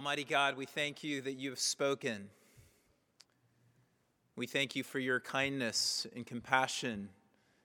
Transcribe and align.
Almighty 0.00 0.24
God, 0.24 0.56
we 0.56 0.64
thank 0.64 1.04
you 1.04 1.20
that 1.20 1.34
you 1.34 1.50
have 1.50 1.58
spoken. 1.58 2.30
We 4.34 4.46
thank 4.46 4.74
you 4.74 4.82
for 4.82 4.98
your 4.98 5.20
kindness 5.20 6.06
and 6.16 6.24
compassion 6.26 7.10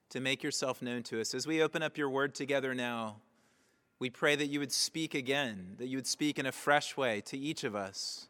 to 0.09 0.19
make 0.19 0.43
yourself 0.43 0.82
known 0.82 1.03
to 1.03 1.21
us. 1.21 1.33
As 1.33 1.48
we 1.48 1.63
open 1.63 1.82
up 1.82 1.98
your 1.98 2.09
word 2.09 2.35
together 2.35 2.75
now, 2.75 3.21
we 4.00 4.09
pray 4.09 4.35
that 4.35 4.48
you 4.48 4.59
would 4.59 4.74
speak 4.74 5.16
again, 5.16 5.75
that 5.77 5.87
you 5.87 5.98
would 5.98 6.08
speak 6.08 6.37
in 6.37 6.45
a 6.45 6.51
fresh 6.51 6.98
way 6.98 7.21
to 7.21 7.37
each 7.37 7.63
of 7.63 7.74
us 7.74 8.27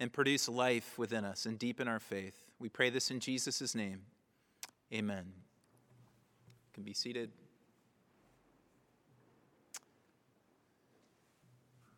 and 0.00 0.12
produce 0.12 0.48
life 0.48 0.98
within 0.98 1.24
us 1.24 1.46
and 1.46 1.56
deepen 1.56 1.86
our 1.86 2.00
faith. 2.00 2.34
We 2.58 2.68
pray 2.68 2.90
this 2.90 3.12
in 3.12 3.20
Jesus' 3.20 3.76
name. 3.76 4.00
Amen. 4.92 5.26
You 5.28 6.74
can 6.74 6.82
be 6.82 6.94
seated. 6.94 7.30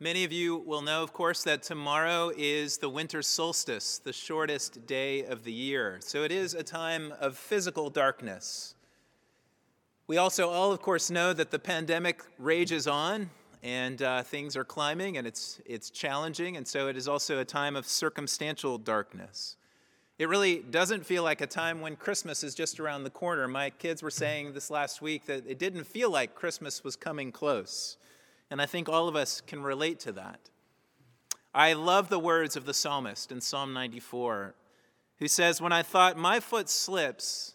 Many 0.02 0.24
of 0.24 0.32
you 0.32 0.56
will 0.56 0.82
know, 0.82 1.04
of 1.04 1.12
course, 1.12 1.44
that 1.44 1.62
tomorrow 1.62 2.32
is 2.36 2.78
the 2.78 2.88
winter 2.88 3.22
solstice, 3.22 3.98
the 3.98 4.12
shortest 4.12 4.84
day 4.84 5.24
of 5.24 5.44
the 5.44 5.52
year. 5.52 6.00
So 6.00 6.24
it 6.24 6.32
is 6.32 6.54
a 6.54 6.64
time 6.64 7.14
of 7.20 7.36
physical 7.36 7.88
darkness. 7.88 8.74
We 10.08 10.16
also 10.16 10.48
all, 10.48 10.72
of 10.72 10.82
course, 10.82 11.08
know 11.08 11.32
that 11.34 11.52
the 11.52 11.58
pandemic 11.60 12.24
rages 12.36 12.88
on 12.88 13.30
and 13.62 14.02
uh, 14.02 14.24
things 14.24 14.56
are 14.56 14.64
climbing 14.64 15.18
and 15.18 15.24
it's, 15.24 15.60
it's 15.64 15.88
challenging. 15.88 16.56
And 16.56 16.66
so 16.66 16.88
it 16.88 16.96
is 16.96 17.06
also 17.06 17.38
a 17.38 17.44
time 17.44 17.76
of 17.76 17.86
circumstantial 17.86 18.78
darkness. 18.78 19.54
It 20.18 20.28
really 20.28 20.64
doesn't 20.68 21.06
feel 21.06 21.22
like 21.22 21.40
a 21.40 21.46
time 21.46 21.80
when 21.80 21.94
Christmas 21.94 22.42
is 22.42 22.56
just 22.56 22.80
around 22.80 23.04
the 23.04 23.10
corner. 23.10 23.46
My 23.46 23.70
kids 23.70 24.02
were 24.02 24.10
saying 24.10 24.54
this 24.54 24.68
last 24.68 25.00
week 25.00 25.26
that 25.26 25.44
it 25.46 25.60
didn't 25.60 25.84
feel 25.84 26.10
like 26.10 26.34
Christmas 26.34 26.82
was 26.82 26.96
coming 26.96 27.30
close. 27.30 27.98
And 28.52 28.60
I 28.60 28.66
think 28.66 28.86
all 28.86 29.08
of 29.08 29.16
us 29.16 29.40
can 29.40 29.62
relate 29.62 29.98
to 30.00 30.12
that. 30.12 30.50
I 31.54 31.72
love 31.72 32.10
the 32.10 32.18
words 32.18 32.54
of 32.54 32.66
the 32.66 32.74
psalmist 32.74 33.32
in 33.32 33.40
Psalm 33.40 33.72
94, 33.72 34.54
who 35.20 35.26
says, 35.26 35.62
When 35.62 35.72
I 35.72 35.80
thought 35.80 36.18
my 36.18 36.38
foot 36.38 36.68
slips, 36.68 37.54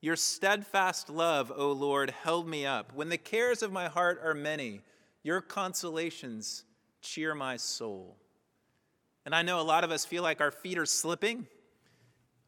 your 0.00 0.16
steadfast 0.16 1.08
love, 1.08 1.52
O 1.54 1.70
Lord, 1.70 2.10
held 2.10 2.48
me 2.48 2.66
up. 2.66 2.92
When 2.92 3.10
the 3.10 3.16
cares 3.16 3.62
of 3.62 3.70
my 3.70 3.86
heart 3.86 4.20
are 4.24 4.34
many, 4.34 4.80
your 5.22 5.40
consolations 5.40 6.64
cheer 7.00 7.32
my 7.36 7.56
soul. 7.56 8.16
And 9.24 9.36
I 9.36 9.42
know 9.42 9.60
a 9.60 9.62
lot 9.62 9.84
of 9.84 9.92
us 9.92 10.04
feel 10.04 10.24
like 10.24 10.40
our 10.40 10.50
feet 10.50 10.78
are 10.78 10.86
slipping 10.86 11.46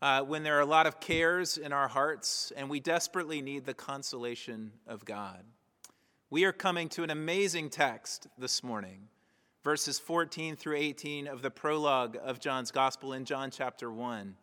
uh, 0.02 0.22
when 0.22 0.42
there 0.42 0.56
are 0.56 0.62
a 0.62 0.66
lot 0.66 0.88
of 0.88 0.98
cares 0.98 1.56
in 1.56 1.72
our 1.72 1.86
hearts, 1.86 2.52
and 2.56 2.68
we 2.68 2.80
desperately 2.80 3.42
need 3.42 3.64
the 3.64 3.74
consolation 3.74 4.72
of 4.88 5.04
God. 5.04 5.44
We 6.28 6.42
are 6.42 6.52
coming 6.52 6.88
to 6.88 7.04
an 7.04 7.10
amazing 7.10 7.70
text 7.70 8.26
this 8.36 8.64
morning, 8.64 9.06
verses 9.62 10.00
14 10.00 10.56
through 10.56 10.74
18 10.76 11.28
of 11.28 11.40
the 11.40 11.52
prologue 11.52 12.18
of 12.20 12.40
John's 12.40 12.72
Gospel 12.72 13.12
in 13.12 13.24
John 13.24 13.52
chapter 13.52 13.92
1. 13.92 14.34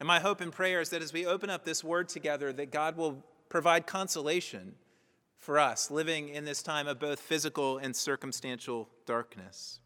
And 0.00 0.06
my 0.06 0.20
hope 0.20 0.42
and 0.42 0.52
prayer 0.52 0.82
is 0.82 0.90
that 0.90 1.00
as 1.00 1.14
we 1.14 1.24
open 1.24 1.48
up 1.48 1.64
this 1.64 1.82
word 1.82 2.10
together, 2.10 2.52
that 2.52 2.70
God 2.70 2.98
will 2.98 3.24
provide 3.48 3.86
consolation 3.86 4.74
for 5.38 5.58
us 5.58 5.90
living 5.90 6.28
in 6.28 6.44
this 6.44 6.62
time 6.62 6.86
of 6.86 7.00
both 7.00 7.20
physical 7.20 7.78
and 7.78 7.96
circumstantial 7.96 8.90
darkness. 9.06 9.80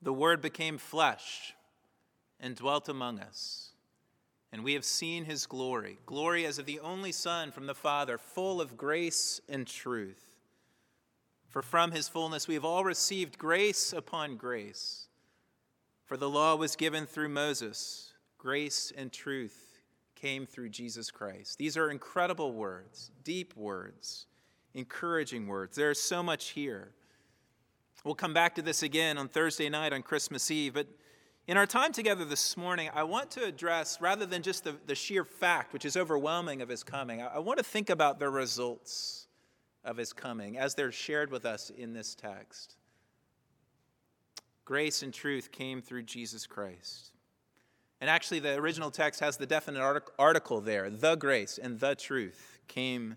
The 0.00 0.14
Word 0.14 0.40
became 0.40 0.78
flesh 0.78 1.52
and 2.40 2.56
dwelt 2.56 2.88
among 2.88 3.20
us 3.20 3.73
and 4.54 4.62
we 4.62 4.74
have 4.74 4.84
seen 4.84 5.24
his 5.24 5.46
glory 5.46 5.98
glory 6.06 6.46
as 6.46 6.60
of 6.60 6.64
the 6.64 6.78
only 6.78 7.10
Son 7.10 7.50
from 7.50 7.66
the 7.66 7.74
Father, 7.74 8.16
full 8.16 8.60
of 8.60 8.76
grace 8.76 9.40
and 9.48 9.66
truth. 9.66 10.24
For 11.48 11.60
from 11.60 11.90
his 11.90 12.06
fullness 12.06 12.46
we 12.46 12.54
have 12.54 12.64
all 12.64 12.84
received 12.84 13.36
grace 13.36 13.92
upon 13.92 14.36
grace. 14.36 15.08
For 16.04 16.16
the 16.16 16.30
law 16.30 16.54
was 16.54 16.76
given 16.76 17.04
through 17.04 17.30
Moses, 17.30 18.12
grace 18.38 18.92
and 18.96 19.10
truth 19.10 19.82
came 20.14 20.46
through 20.46 20.68
Jesus 20.68 21.10
Christ. 21.10 21.58
These 21.58 21.76
are 21.76 21.90
incredible 21.90 22.52
words, 22.52 23.10
deep 23.24 23.56
words, 23.56 24.26
encouraging 24.72 25.48
words. 25.48 25.74
There 25.74 25.90
is 25.90 26.00
so 26.00 26.22
much 26.22 26.50
here. 26.50 26.92
We'll 28.04 28.14
come 28.14 28.34
back 28.34 28.54
to 28.54 28.62
this 28.62 28.84
again 28.84 29.18
on 29.18 29.26
Thursday 29.26 29.68
night 29.68 29.92
on 29.92 30.02
Christmas 30.02 30.48
Eve, 30.48 30.74
but 30.74 30.86
in 31.46 31.56
our 31.56 31.66
time 31.66 31.92
together 31.92 32.24
this 32.24 32.56
morning, 32.56 32.88
I 32.94 33.02
want 33.02 33.30
to 33.32 33.44
address, 33.44 34.00
rather 34.00 34.24
than 34.24 34.42
just 34.42 34.64
the, 34.64 34.76
the 34.86 34.94
sheer 34.94 35.24
fact, 35.24 35.72
which 35.72 35.84
is 35.84 35.96
overwhelming 35.96 36.62
of 36.62 36.68
his 36.68 36.82
coming, 36.82 37.20
I, 37.20 37.26
I 37.26 37.38
want 37.40 37.58
to 37.58 37.64
think 37.64 37.90
about 37.90 38.18
the 38.18 38.30
results 38.30 39.26
of 39.84 39.96
his 39.98 40.12
coming 40.12 40.56
as 40.56 40.74
they're 40.74 40.92
shared 40.92 41.30
with 41.30 41.44
us 41.44 41.70
in 41.70 41.92
this 41.92 42.14
text. 42.14 42.76
Grace 44.64 45.02
and 45.02 45.12
truth 45.12 45.52
came 45.52 45.82
through 45.82 46.04
Jesus 46.04 46.46
Christ. 46.46 47.10
And 48.00 48.08
actually, 48.08 48.40
the 48.40 48.54
original 48.54 48.90
text 48.90 49.20
has 49.20 49.36
the 49.36 49.46
definite 49.46 50.02
article 50.18 50.60
there 50.60 50.90
the 50.90 51.14
grace 51.14 51.58
and 51.58 51.78
the 51.78 51.94
truth 51.94 52.58
came 52.68 53.16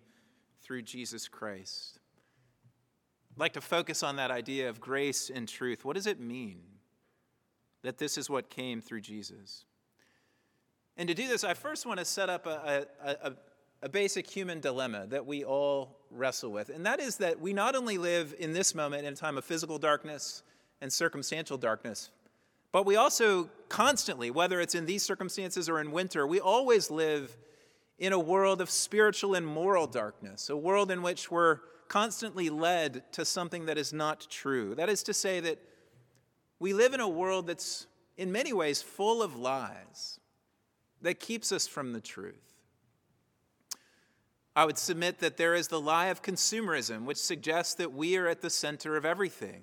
through 0.61 0.81
Jesus 0.81 1.27
Christ. 1.27 1.99
I'd 3.31 3.39
like 3.39 3.53
to 3.53 3.61
focus 3.61 4.03
on 4.03 4.17
that 4.17 4.31
idea 4.31 4.69
of 4.69 4.81
grace 4.81 5.29
and 5.33 5.47
truth. 5.47 5.85
What 5.85 5.95
does 5.95 6.07
it 6.07 6.19
mean? 6.19 6.61
That 7.87 7.97
this 7.97 8.17
is 8.17 8.29
what 8.29 8.49
came 8.49 8.81
through 8.81 8.99
Jesus. 8.99 9.63
And 10.97 11.07
to 11.07 11.15
do 11.15 11.25
this, 11.25 11.45
I 11.45 11.53
first 11.53 11.85
want 11.85 11.99
to 11.99 12.05
set 12.05 12.29
up 12.29 12.45
a, 12.45 12.85
a, 13.01 13.11
a, 13.29 13.33
a, 13.83 13.87
basic 13.87 14.29
human 14.29 14.59
dilemma 14.59 15.05
that 15.07 15.25
we 15.25 15.45
all 15.45 15.95
wrestle 16.11 16.51
with. 16.51 16.67
And 16.67 16.85
that 16.85 16.99
is 16.99 17.15
that 17.17 17.39
we 17.39 17.53
not 17.53 17.75
only 17.75 17.97
live 17.97 18.35
in 18.39 18.51
this 18.51 18.75
moment 18.75 19.05
in 19.05 19.13
a 19.13 19.15
time 19.15 19.37
of 19.37 19.45
physical 19.45 19.77
darkness 19.77 20.43
and 20.81 20.91
circumstantial 20.91 21.57
darkness, 21.57 22.09
but 22.73 22.85
we 22.85 22.97
also 22.97 23.49
constantly, 23.69 24.31
whether 24.31 24.59
it's 24.59 24.75
in 24.75 24.85
these 24.85 25.03
circumstances 25.03 25.69
or 25.69 25.79
in 25.79 25.93
winter, 25.93 26.27
we 26.27 26.41
always 26.41 26.91
live 26.91 27.37
in 27.99 28.11
a 28.11 28.19
world 28.19 28.59
of 28.59 28.69
spiritual 28.69 29.33
and 29.33 29.47
moral 29.47 29.87
darkness, 29.87 30.49
a 30.49 30.57
world 30.57 30.91
in 30.91 31.01
which 31.01 31.31
we're 31.31 31.59
constantly 31.87 32.49
led 32.49 33.09
to 33.13 33.23
something 33.23 33.65
that 33.67 33.77
is 33.77 33.93
not 33.93 34.27
true. 34.29 34.75
That 34.75 34.89
is 34.89 35.03
to 35.03 35.13
say, 35.13 35.39
that 35.39 35.57
we 36.59 36.73
live 36.73 36.93
in 36.93 36.99
a 36.99 37.07
world 37.07 37.47
that's 37.47 37.87
in 38.17 38.31
many 38.31 38.53
ways 38.53 38.81
full 38.81 39.21
of 39.21 39.35
lies 39.35 40.19
that 41.01 41.19
keeps 41.19 41.51
us 41.51 41.67
from 41.67 41.93
the 41.93 42.01
truth. 42.01 42.55
I 44.55 44.65
would 44.65 44.79
submit 44.79 45.19
that 45.19 45.37
there 45.37 45.53
is 45.53 45.67
the 45.67 45.79
lie 45.79 46.07
of 46.07 46.23
consumerism, 46.23 47.05
which 47.05 47.17
suggests 47.17 47.75
that 47.75 47.93
we 47.93 48.17
are 48.17 48.27
at 48.27 48.41
the 48.41 48.49
center 48.49 48.97
of 48.97 49.05
everything, 49.05 49.61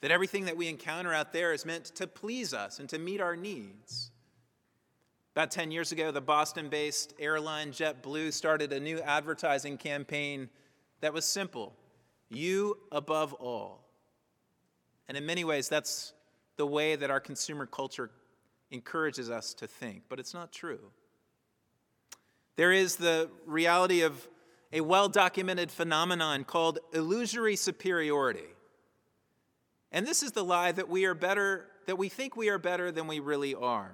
that 0.00 0.10
everything 0.10 0.46
that 0.46 0.56
we 0.56 0.68
encounter 0.68 1.14
out 1.14 1.32
there 1.32 1.52
is 1.52 1.64
meant 1.64 1.84
to 1.94 2.08
please 2.08 2.52
us 2.52 2.80
and 2.80 2.88
to 2.88 2.98
meet 2.98 3.20
our 3.20 3.36
needs. 3.36 4.10
About 5.36 5.52
10 5.52 5.70
years 5.70 5.92
ago, 5.92 6.10
the 6.10 6.20
Boston 6.20 6.68
based 6.68 7.14
airline 7.20 7.70
JetBlue 7.70 8.32
started 8.32 8.72
a 8.72 8.80
new 8.80 8.98
advertising 9.00 9.78
campaign 9.78 10.50
that 11.00 11.14
was 11.14 11.24
simple 11.24 11.74
You 12.28 12.78
above 12.90 13.32
all. 13.34 13.84
And 15.06 15.16
in 15.16 15.24
many 15.24 15.44
ways, 15.44 15.68
that's 15.68 16.14
the 16.56 16.66
way 16.66 16.96
that 16.96 17.10
our 17.10 17.20
consumer 17.20 17.66
culture 17.66 18.10
encourages 18.70 19.30
us 19.30 19.54
to 19.54 19.66
think, 19.66 20.02
but 20.08 20.18
it's 20.18 20.34
not 20.34 20.52
true. 20.52 20.80
There 22.56 22.72
is 22.72 22.96
the 22.96 23.30
reality 23.46 24.02
of 24.02 24.28
a 24.72 24.80
well 24.80 25.08
documented 25.08 25.70
phenomenon 25.70 26.44
called 26.44 26.78
illusory 26.92 27.56
superiority. 27.56 28.48
And 29.90 30.06
this 30.06 30.22
is 30.22 30.32
the 30.32 30.44
lie 30.44 30.72
that 30.72 30.88
we 30.88 31.04
are 31.04 31.14
better, 31.14 31.66
that 31.86 31.96
we 31.96 32.08
think 32.08 32.36
we 32.36 32.48
are 32.48 32.58
better 32.58 32.90
than 32.90 33.06
we 33.06 33.20
really 33.20 33.54
are. 33.54 33.92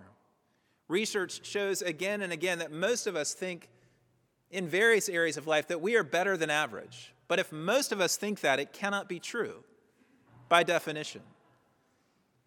Research 0.86 1.44
shows 1.44 1.82
again 1.82 2.22
and 2.22 2.32
again 2.32 2.60
that 2.60 2.72
most 2.72 3.06
of 3.06 3.16
us 3.16 3.34
think 3.34 3.68
in 4.50 4.68
various 4.68 5.08
areas 5.08 5.36
of 5.36 5.46
life 5.46 5.68
that 5.68 5.80
we 5.80 5.96
are 5.96 6.04
better 6.04 6.36
than 6.36 6.50
average. 6.50 7.12
But 7.26 7.38
if 7.38 7.52
most 7.52 7.92
of 7.92 8.00
us 8.00 8.16
think 8.16 8.40
that, 8.40 8.58
it 8.58 8.72
cannot 8.72 9.08
be 9.08 9.20
true 9.20 9.64
by 10.48 10.62
definition. 10.62 11.20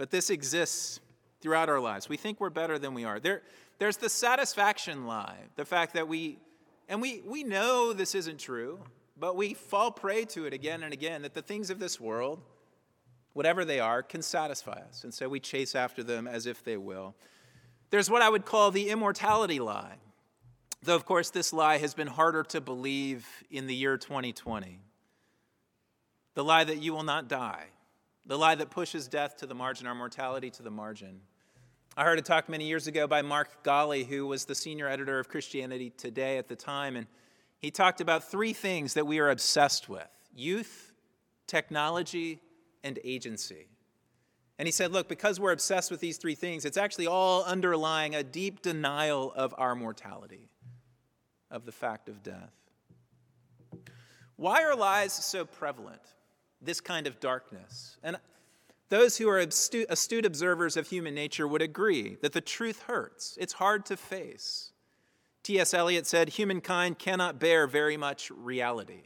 But 0.02 0.10
this 0.10 0.32
exists 0.32 1.00
throughout 1.42 1.70
our 1.70 1.80
lives. 1.80 2.10
We 2.10 2.18
think 2.18 2.40
we're 2.40 2.50
better 2.50 2.80
than 2.80 2.96
we 2.96 3.06
are. 3.06 3.20
There, 3.20 3.44
there's 3.78 3.98
the 3.98 4.10
satisfaction 4.10 5.06
lie, 5.06 5.38
the 5.58 5.64
fact 5.64 5.94
that 5.94 6.08
we, 6.08 6.40
and 6.90 7.04
we, 7.04 7.22
we 7.24 7.44
know 7.44 7.94
this 7.94 8.16
isn't 8.16 8.40
true, 8.40 8.80
but 9.16 9.36
we 9.36 9.54
fall 9.54 9.92
prey 9.92 10.26
to 10.26 10.46
it 10.46 10.54
again 10.54 10.82
and 10.82 10.92
again 10.92 11.22
that 11.22 11.36
the 11.36 11.44
things 11.44 11.70
of 11.70 11.78
this 11.78 12.00
world, 12.00 12.42
whatever 13.34 13.64
they 13.64 13.80
are, 13.80 14.02
can 14.02 14.24
satisfy 14.24 14.82
us. 14.90 15.04
And 15.04 15.14
so 15.14 15.30
we 15.30 15.40
chase 15.40 15.76
after 15.76 16.02
them 16.02 16.26
as 16.26 16.48
if 16.48 16.64
they 16.64 16.78
will. 16.78 17.14
There's 17.92 18.10
what 18.10 18.24
I 18.24 18.30
would 18.30 18.44
call 18.44 18.72
the 18.72 18.90
immortality 18.90 19.60
lie. 19.60 19.98
Though, 20.82 20.96
of 20.96 21.06
course, 21.06 21.30
this 21.30 21.54
lie 21.54 21.78
has 21.78 21.94
been 21.94 22.08
harder 22.08 22.42
to 22.46 22.60
believe 22.60 23.28
in 23.52 23.68
the 23.68 23.76
year 23.76 24.00
2020. 24.00 24.80
The 26.34 26.44
lie 26.44 26.64
that 26.64 26.82
you 26.82 26.92
will 26.92 27.04
not 27.04 27.28
die, 27.28 27.66
the 28.26 28.38
lie 28.38 28.56
that 28.56 28.70
pushes 28.70 29.08
death 29.08 29.38
to 29.38 29.46
the 29.46 29.56
margin, 29.56 29.88
our 29.88 29.96
mortality 29.96 30.50
to 30.52 30.64
the 30.64 30.72
margin. 30.72 31.22
I 31.98 32.04
heard 32.04 32.20
a 32.20 32.22
talk 32.22 32.48
many 32.48 32.68
years 32.68 32.88
ago 32.88 33.08
by 33.08 33.22
Mark 33.22 33.64
Galli, 33.64 34.04
who 34.04 34.26
was 34.26 34.46
the 34.46 34.56
senior 34.56 34.88
editor 34.88 35.20
of 35.20 35.28
Christianity 35.28 35.90
Today 35.90 36.38
at 36.38 36.48
the 36.48 36.56
time, 36.56 36.96
and 36.96 37.08
he 37.60 37.70
talked 37.70 38.00
about 38.00 38.24
three 38.24 38.54
things 38.54 38.94
that 38.94 39.06
we 39.06 39.20
are 39.20 39.30
obsessed 39.30 39.90
with 39.90 40.08
youth, 40.34 40.94
technology, 41.48 42.40
and 42.84 42.98
agency. 43.04 43.68
And 44.58 44.68
he 44.68 44.72
said, 44.72 44.92
Look, 44.92 45.10
because 45.10 45.40
we're 45.40 45.52
obsessed 45.52 45.92
with 45.92 46.00
these 46.00 46.18
three 46.18 46.36
things, 46.36 46.66
it's 46.66 46.78
actually 46.78 47.08
all 47.08 47.44
underlying 47.44 48.16
a 48.16 48.24
deep 48.24 48.62
denial 48.62 49.34
of 49.36 49.54
our 49.58 49.76
mortality, 49.76 50.50
of 51.50 51.66
the 51.66 51.72
fact 51.72 52.08
of 52.08 52.24
death. 52.24 52.54
Why 54.38 54.64
are 54.64 54.76
lies 54.76 55.14
so 55.14 55.46
prevalent? 55.46 56.02
This 56.62 56.82
kind 56.82 57.08
of 57.08 57.20
darkness. 57.20 57.98
And 58.04 58.18
those 58.90 59.18
who 59.18 59.30
are 59.30 59.40
astute, 59.40 60.26
observers 60.26 60.76
of 60.76 60.88
human 60.88 61.16
nature 61.16 61.48
would 61.48 61.62
agree 61.62 62.18
that 62.22 62.34
the 62.34 62.42
truth 62.42 62.84
hurts. 62.84 63.38
It's 63.40 63.54
hard 63.54 63.86
to 63.86 63.96
face. 63.96 64.74
T.S. 65.44 65.74
Eliot 65.74 66.06
said, 66.06 66.30
Humankind 66.30 67.00
cannot 67.00 67.40
bear 67.40 67.68
very 67.68 67.98
much 67.98 68.30
reality. 68.32 69.04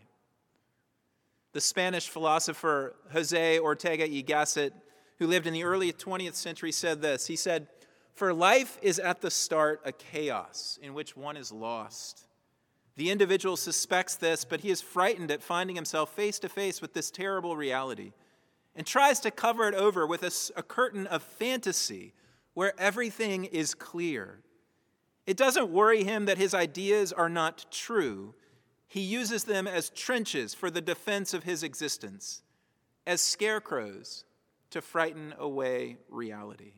The 1.54 1.62
Spanish 1.62 2.10
philosopher 2.10 2.96
Jose 3.14 3.60
Ortega 3.60 4.06
y 4.06 4.24
Gasset, 4.26 4.72
who 5.20 5.28
lived 5.28 5.48
in 5.48 5.54
the 5.54 5.64
early 5.64 5.94
20th 5.94 6.36
century, 6.36 6.72
said 6.72 7.02
this. 7.02 7.28
He 7.28 7.36
said, 7.36 7.68
For 8.16 8.34
life 8.34 8.78
is 8.82 9.00
at 9.00 9.22
the 9.22 9.32
start 9.32 9.82
a 9.86 9.92
chaos 9.92 10.80
in 10.82 10.94
which 10.94 11.16
one 11.16 11.38
is 11.38 11.52
lost. 11.52 12.26
The 12.98 13.12
individual 13.12 13.58
suspects 13.58 14.16
this, 14.16 14.46
but 14.46 14.62
he 14.62 14.70
is 14.70 14.82
frightened 14.82 15.32
at 15.32 15.44
finding 15.44 15.76
himself 15.76 16.16
face 16.16 16.40
to 16.40 16.50
face 16.50 16.82
with 16.82 16.94
this 16.94 17.12
terrible 17.12 17.58
reality 17.58 18.14
and 18.76 18.86
tries 18.86 19.20
to 19.22 19.32
cover 19.32 19.68
it 19.68 19.76
over 19.76 20.06
with 20.06 20.24
a, 20.24 20.60
a, 20.60 20.64
curtain 20.64 21.08
of 21.08 21.24
fantasy 21.24 22.14
where 22.54 22.74
everything 22.78 23.46
is 23.46 23.74
clear. 23.74 24.40
It 25.26 25.38
doesn't 25.38 25.70
worry 25.70 26.04
him 26.04 26.26
that 26.26 26.38
his 26.38 26.54
ideas 26.54 27.12
are 27.12 27.30
not 27.30 27.66
true. 27.72 28.34
He 28.88 29.02
uses 29.02 29.46
them 29.46 29.68
as 29.68 29.90
trenches 29.90 30.54
for 30.54 30.70
the 30.70 30.82
defense 30.82 31.34
of 31.34 31.44
his 31.44 31.64
existence, 31.64 32.44
as 33.08 33.22
scarecrows 33.22 34.26
to 34.70 34.82
frighten 34.82 35.34
away 35.38 35.98
reality. 36.10 36.74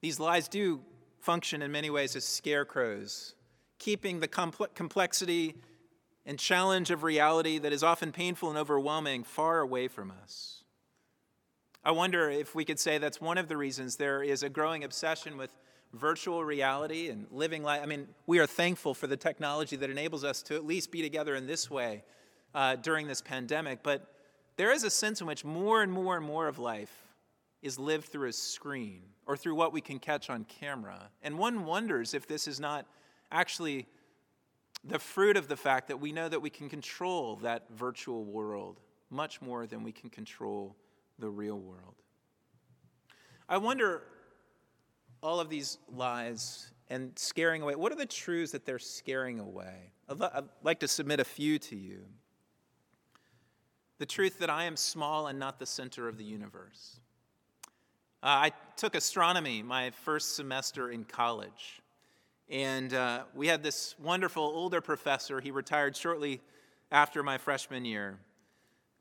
These 0.00 0.20
lies 0.20 0.48
do 0.48 0.82
function 1.26 1.60
in 1.60 1.72
many 1.72 1.90
ways 1.90 2.14
as 2.14 2.24
scarecrows, 2.24 3.34
keeping 3.80 4.20
the 4.20 4.28
complexity 4.28 5.56
and 6.24 6.38
challenge 6.38 6.92
of 6.92 7.02
reality 7.02 7.58
that 7.58 7.72
is 7.72 7.82
often 7.82 8.12
painful 8.12 8.48
and 8.48 8.56
overwhelming 8.56 9.24
far 9.24 9.58
away 9.58 9.88
from 9.88 10.12
us. 10.22 10.62
I 11.84 11.90
wonder 11.90 12.30
if 12.30 12.54
we 12.54 12.64
could 12.64 12.78
say 12.78 12.98
that's 12.98 13.20
one 13.20 13.38
of 13.38 13.48
the 13.48 13.56
reasons 13.56 13.96
there 13.96 14.22
is 14.22 14.44
a 14.44 14.48
growing 14.48 14.84
obsession 14.84 15.36
with 15.36 15.50
virtual 15.92 16.44
reality 16.44 17.08
and 17.08 17.26
living 17.32 17.64
life. 17.64 17.82
I 17.82 17.86
mean, 17.86 18.06
we 18.28 18.38
are 18.38 18.46
thankful 18.46 18.94
for 18.94 19.08
the 19.08 19.16
technology 19.16 19.74
that 19.74 19.90
enables 19.90 20.22
us 20.22 20.42
to 20.42 20.54
at 20.54 20.64
least 20.64 20.92
be 20.92 21.02
together 21.02 21.34
in 21.34 21.48
this 21.48 21.68
way 21.68 22.04
uh, 22.54 22.76
during 22.76 23.08
this 23.08 23.20
pandemic, 23.20 23.82
but 23.82 24.14
there 24.56 24.70
is 24.70 24.84
a 24.84 24.90
sense 24.90 25.20
in 25.20 25.26
which 25.26 25.44
more 25.44 25.82
and 25.82 25.92
more 25.92 26.16
and 26.16 26.24
more 26.24 26.46
of 26.46 26.60
life 26.60 27.05
is 27.62 27.78
lived 27.78 28.08
through 28.08 28.28
a 28.28 28.32
screen 28.32 29.02
or 29.26 29.36
through 29.36 29.54
what 29.54 29.72
we 29.72 29.80
can 29.80 29.98
catch 29.98 30.30
on 30.30 30.44
camera. 30.44 31.10
And 31.22 31.38
one 31.38 31.64
wonders 31.64 32.14
if 32.14 32.26
this 32.26 32.46
is 32.46 32.60
not 32.60 32.86
actually 33.32 33.86
the 34.84 34.98
fruit 34.98 35.36
of 35.36 35.48
the 35.48 35.56
fact 35.56 35.88
that 35.88 36.00
we 36.00 36.12
know 36.12 36.28
that 36.28 36.40
we 36.40 36.50
can 36.50 36.68
control 36.68 37.36
that 37.36 37.64
virtual 37.70 38.24
world 38.24 38.80
much 39.10 39.40
more 39.40 39.66
than 39.66 39.82
we 39.82 39.92
can 39.92 40.10
control 40.10 40.76
the 41.18 41.28
real 41.28 41.58
world. 41.58 41.94
I 43.48 43.58
wonder 43.58 44.02
all 45.22 45.40
of 45.40 45.48
these 45.48 45.78
lies 45.92 46.70
and 46.88 47.12
scaring 47.18 47.62
away, 47.62 47.74
what 47.74 47.90
are 47.90 47.96
the 47.96 48.06
truths 48.06 48.52
that 48.52 48.64
they're 48.64 48.78
scaring 48.78 49.40
away? 49.40 49.92
I'd 50.08 50.44
like 50.62 50.80
to 50.80 50.88
submit 50.88 51.18
a 51.18 51.24
few 51.24 51.58
to 51.58 51.76
you. 51.76 52.04
The 53.98 54.06
truth 54.06 54.38
that 54.38 54.50
I 54.50 54.64
am 54.64 54.76
small 54.76 55.26
and 55.26 55.38
not 55.38 55.58
the 55.58 55.66
center 55.66 56.06
of 56.06 56.18
the 56.18 56.24
universe. 56.24 57.00
Uh, 58.22 58.26
I 58.26 58.52
took 58.76 58.94
astronomy 58.94 59.62
my 59.62 59.90
first 59.90 60.36
semester 60.36 60.90
in 60.90 61.04
college. 61.04 61.80
And 62.48 62.94
uh, 62.94 63.24
we 63.34 63.48
had 63.48 63.62
this 63.62 63.94
wonderful 63.98 64.42
older 64.42 64.80
professor. 64.80 65.40
He 65.40 65.50
retired 65.50 65.96
shortly 65.96 66.40
after 66.90 67.22
my 67.22 67.38
freshman 67.38 67.84
year, 67.84 68.18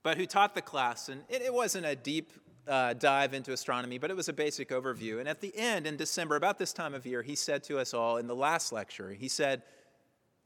but 0.04 0.18
who 0.18 0.26
taught 0.26 0.56
the 0.56 0.62
class. 0.62 1.10
And 1.10 1.24
it, 1.30 1.42
it 1.44 1.54
wasn't 1.54 1.86
a 1.86 1.96
deep 1.96 2.32
uh, 2.68 2.94
dive 2.94 3.34
into 3.34 3.54
astronomy, 3.54 4.00
but 4.00 4.10
it 4.10 4.16
was 4.16 4.28
a 4.28 4.34
basic 4.34 4.70
overview. 4.70 5.20
And 5.20 5.30
at 5.30 5.42
the 5.42 5.56
end, 5.56 5.86
in 5.86 5.96
December, 5.96 6.36
about 6.36 6.58
this 6.58 6.74
time 6.74 6.94
of 6.94 7.06
year, 7.06 7.22
he 7.22 7.36
said 7.36 7.64
to 7.66 7.78
us 7.78 7.94
all 7.94 8.18
in 8.18 8.28
the 8.28 8.36
last 8.36 8.72
lecture, 8.72 9.12
he 9.12 9.28
said, 9.28 9.62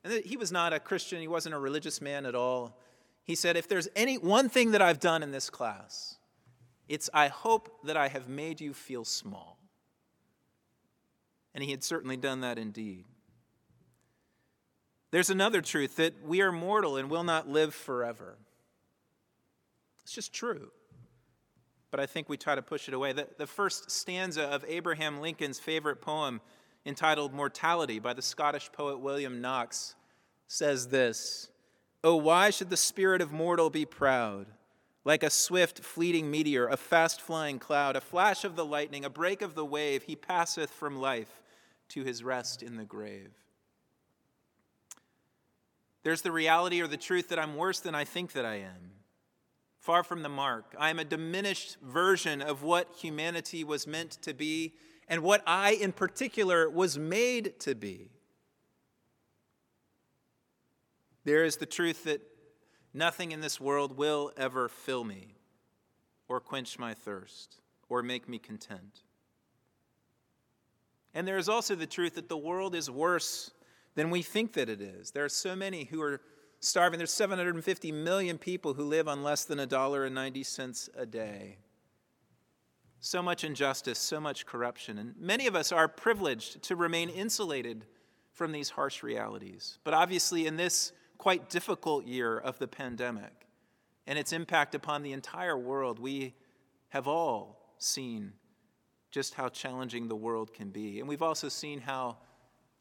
and 0.04 0.14
he 0.24 0.38
was 0.38 0.52
not 0.52 0.74
a 0.74 0.80
Christian, 0.80 1.22
he 1.22 1.28
wasn't 1.28 1.56
a 1.56 1.60
religious 1.60 2.02
man 2.02 2.26
at 2.26 2.36
all. 2.36 2.78
He 3.24 3.36
said, 3.36 3.58
If 3.58 3.68
there's 3.68 3.88
any 3.96 4.18
one 4.18 4.48
thing 4.48 4.72
that 4.72 4.82
I've 4.82 5.00
done 5.00 5.24
in 5.24 5.32
this 5.32 5.50
class, 5.50 6.19
it's 6.90 7.10
I 7.14 7.28
hope 7.28 7.86
that 7.86 7.96
I 7.96 8.08
have 8.08 8.28
made 8.28 8.60
you 8.60 8.74
feel 8.74 9.06
small. 9.06 9.58
And 11.54 11.64
he 11.64 11.72
had 11.72 11.84
certainly 11.84 12.18
done 12.18 12.42
that 12.42 12.58
indeed. 12.58 13.06
There's 15.12 15.30
another 15.30 15.62
truth 15.62 15.96
that 15.96 16.26
we 16.26 16.42
are 16.42 16.52
mortal 16.52 16.98
and 16.98 17.10
will 17.10 17.24
not 17.24 17.48
live 17.48 17.74
forever. 17.74 18.38
It's 20.04 20.14
just 20.14 20.34
true. 20.34 20.72
But 21.92 22.00
I 22.00 22.06
think 22.06 22.30
we 22.30 22.38
try 22.38 22.56
to 22.56 22.62
push 22.62 22.88
it 22.88 22.94
away. 22.94 23.14
The, 23.14 23.28
the 23.38 23.48
first 23.48 23.90
stanza 23.90 24.44
of 24.44 24.64
Abraham 24.68 25.22
Lincoln's 25.22 25.60
favorite 25.60 26.02
poem, 26.02 26.42
entitled 26.86 27.34
Mortality 27.34 28.00
by 28.00 28.14
the 28.14 28.22
Scottish 28.22 28.72
poet 28.72 29.00
William 29.00 29.42
Knox, 29.42 29.96
says 30.48 30.88
this 30.88 31.50
Oh, 32.04 32.16
why 32.16 32.50
should 32.52 32.70
the 32.70 32.78
spirit 32.78 33.22
of 33.22 33.32
mortal 33.32 33.70
be 33.70 33.86
proud? 33.86 34.48
Like 35.10 35.24
a 35.24 35.32
swift, 35.32 35.80
fleeting 35.80 36.30
meteor, 36.30 36.68
a 36.68 36.78
fast 36.78 37.20
flying 37.20 37.58
cloud, 37.58 37.96
a 37.96 38.00
flash 38.00 38.44
of 38.44 38.56
the 38.56 38.64
lightning, 38.64 39.04
a 39.04 39.10
break 39.10 39.42
of 39.42 39.56
the 39.56 39.66
wave, 39.66 40.04
he 40.04 40.16
passeth 40.16 40.70
from 40.70 41.00
life 41.00 41.42
to 41.88 42.04
his 42.04 42.24
rest 42.24 42.62
in 42.62 42.78
the 42.78 42.84
grave. 42.84 43.32
There's 46.04 46.22
the 46.22 46.32
reality 46.32 46.80
or 46.80 46.86
the 46.86 46.96
truth 46.96 47.30
that 47.30 47.40
I'm 47.40 47.56
worse 47.56 47.80
than 47.80 47.96
I 47.96 48.06
think 48.06 48.34
that 48.34 48.46
I 48.46 48.58
am. 48.58 48.92
Far 49.80 50.04
from 50.04 50.22
the 50.22 50.30
mark. 50.30 50.76
I 50.78 50.92
am 50.92 51.00
a 51.00 51.06
diminished 51.06 51.78
version 51.82 52.44
of 52.44 52.62
what 52.62 52.94
humanity 52.96 53.64
was 53.64 53.88
meant 53.88 54.12
to 54.22 54.36
be 54.36 54.76
and 55.08 55.24
what 55.24 55.42
I, 55.48 55.72
in 55.72 55.92
particular, 55.92 56.70
was 56.70 57.00
made 57.00 57.60
to 57.62 57.74
be. 57.74 58.12
There 61.24 61.44
is 61.44 61.58
the 61.58 61.66
truth 61.66 62.04
that 62.04 62.22
Nothing 62.94 63.32
in 63.32 63.42
this 63.42 63.60
world 63.60 63.98
will 63.98 64.32
ever 64.36 64.68
fill 64.68 65.04
me, 65.04 65.36
or 66.28 66.40
quench 66.40 66.80
my 66.80 66.94
thirst, 66.94 67.58
or 67.88 68.02
make 68.02 68.28
me 68.28 68.40
content. 68.40 69.04
And 71.14 71.28
there 71.28 71.38
is 71.38 71.50
also 71.50 71.76
the 71.76 71.88
truth 71.88 72.16
that 72.16 72.30
the 72.30 72.38
world 72.38 72.76
is 72.76 72.90
worse 72.90 73.52
than 73.96 74.10
we 74.10 74.22
think 74.22 74.54
that 74.54 74.70
it 74.70 74.82
is. 74.82 75.12
There 75.12 75.26
are 75.26 75.30
so 75.30 75.56
many 75.56 75.86
who 75.86 76.02
are 76.02 76.22
starving. 76.60 76.98
There's 76.98 77.14
750 77.14 77.92
million 77.92 78.38
people 78.38 78.74
who 78.74 78.84
live 78.84 79.08
on 79.08 79.24
less 79.24 79.46
than 79.46 79.60
a 79.60 79.66
dollar 79.66 80.06
and 80.06 80.16
90 80.16 80.44
cents 80.44 80.90
a 80.96 81.06
day. 81.06 81.58
So 83.00 83.22
much 83.22 83.44
injustice, 83.44 83.98
so 83.98 84.20
much 84.20 84.46
corruption. 84.46 84.98
And 84.98 85.16
many 85.20 85.48
of 85.48 85.56
us 85.56 85.72
are 85.72 85.88
privileged 85.88 86.62
to 86.64 86.76
remain 86.76 87.10
insulated 87.10 87.86
from 88.34 88.52
these 88.52 88.70
harsh 88.70 89.04
realities. 89.04 89.80
But 89.84 89.94
obviously, 89.94 90.48
in 90.48 90.58
this 90.58 90.92
quite 91.20 91.50
difficult 91.50 92.06
year 92.08 92.38
of 92.38 92.58
the 92.58 92.68
pandemic 92.68 93.46
and 94.08 94.18
its 94.18 94.34
impact 94.34 94.74
upon 94.74 95.04
the 95.04 95.12
entire 95.12 95.58
world, 95.58 96.00
we 96.00 96.34
have 96.88 97.08
all 97.08 97.76
seen 97.78 98.34
just 99.12 99.36
how 99.36 99.50
challenging 99.50 100.08
the 100.08 100.16
world 100.16 100.54
can 100.54 100.70
be. 100.70 101.00
And 101.00 101.08
we've 101.08 101.22
also 101.22 101.50
seen 101.50 101.82
how 101.82 102.18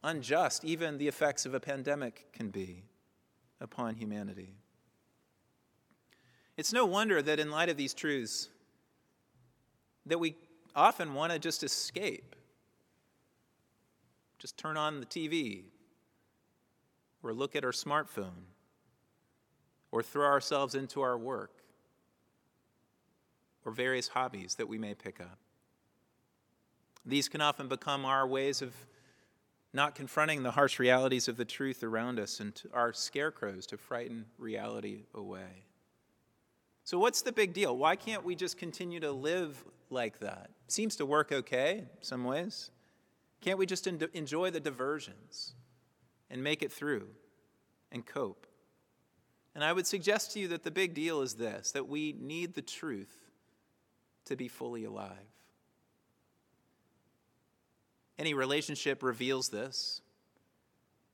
unjust 0.03 0.65
even 0.65 0.97
the 0.97 1.09
effects 1.09 1.45
of 1.45 1.53
a 1.53 1.61
pandemic 1.61 2.33
can 2.33 2.49
be 2.49 2.85
upon 3.61 3.97
humanity. 3.97 4.55
It's 6.57 6.73
no 6.73 6.87
wonder 6.87 7.21
that 7.21 7.41
in 7.41 7.51
light 7.51 7.69
of 7.69 7.77
these 7.77 7.93
truths 7.93 8.49
that 10.07 10.19
we 10.19 10.37
often 10.77 11.13
want 11.13 11.33
to 11.33 11.39
just 11.39 11.63
escape. 11.65 12.37
Just 14.39 14.57
turn 14.57 14.77
on 14.77 15.01
the 15.01 15.07
TV, 15.07 15.65
or 17.23 17.33
look 17.33 17.57
at 17.57 17.65
our 17.65 17.73
smartphone 17.73 18.47
or 19.91 20.03
throw 20.03 20.27
ourselves 20.27 20.75
into 20.75 21.01
our 21.01 21.19
work 21.19 21.53
or 23.65 23.73
various 23.73 24.09
hobbies 24.09 24.55
that 24.57 24.69
we 24.69 24.79
may 24.79 24.95
pick 24.95 25.21
up. 25.21 25.39
These 27.05 27.29
can 27.29 27.41
often 27.41 27.69
become 27.69 28.05
our 28.05 28.27
ways 28.27 28.63
of 28.63 28.75
not 29.73 29.95
confronting 29.95 30.43
the 30.43 30.51
harsh 30.51 30.79
realities 30.79 31.29
of 31.29 31.37
the 31.37 31.45
truth 31.45 31.83
around 31.83 32.19
us 32.19 32.41
and 32.41 32.61
our 32.73 32.93
scarecrows 32.93 33.67
to 33.67 33.77
frighten 33.77 34.27
reality 34.39 35.05
away. 35.15 35.65
So, 36.85 36.99
what's 36.99 37.21
the 37.21 37.33
big 37.33 37.53
deal? 37.53 37.77
Why 37.77 37.97
can't 37.97 38.25
we 38.25 38.35
just 38.35 38.57
continue 38.57 39.01
to 39.01 39.13
live 39.13 39.63
like 39.91 40.21
that? 40.21 40.51
Seems 40.69 40.97
to 40.97 41.07
work 41.07 41.33
okay 41.33 41.79
in 41.79 42.03
some 42.03 42.25
ways. 42.25 42.71
Can't 43.43 43.59
we 43.59 43.67
just 43.67 43.87
enjoy 43.87 44.51
the 44.51 44.61
diversions? 44.61 45.55
And 46.31 46.43
make 46.43 46.63
it 46.63 46.73
through 46.73 47.09
and 47.91 48.05
cope. 48.05 48.47
And 49.55 49.65
I 49.65 49.73
would 49.73 49.87
suggest 49.87 50.33
to 50.33 50.39
you 50.39 50.49
that 50.49 50.63
the 50.63 50.71
big 50.71 50.95
deal 50.95 51.23
is 51.23 51.35
this 51.35 51.73
that 51.73 51.89
we 51.89 52.15
need 52.19 52.55
the 52.55 52.63
truth 52.63 53.15
to 54.27 54.37
be 54.37 54.49
fully 54.49 54.85
alive. 54.85 55.17
Any 58.19 58.35
relationship 58.35 59.03
reveals 59.03 59.49
this. 59.49 60.01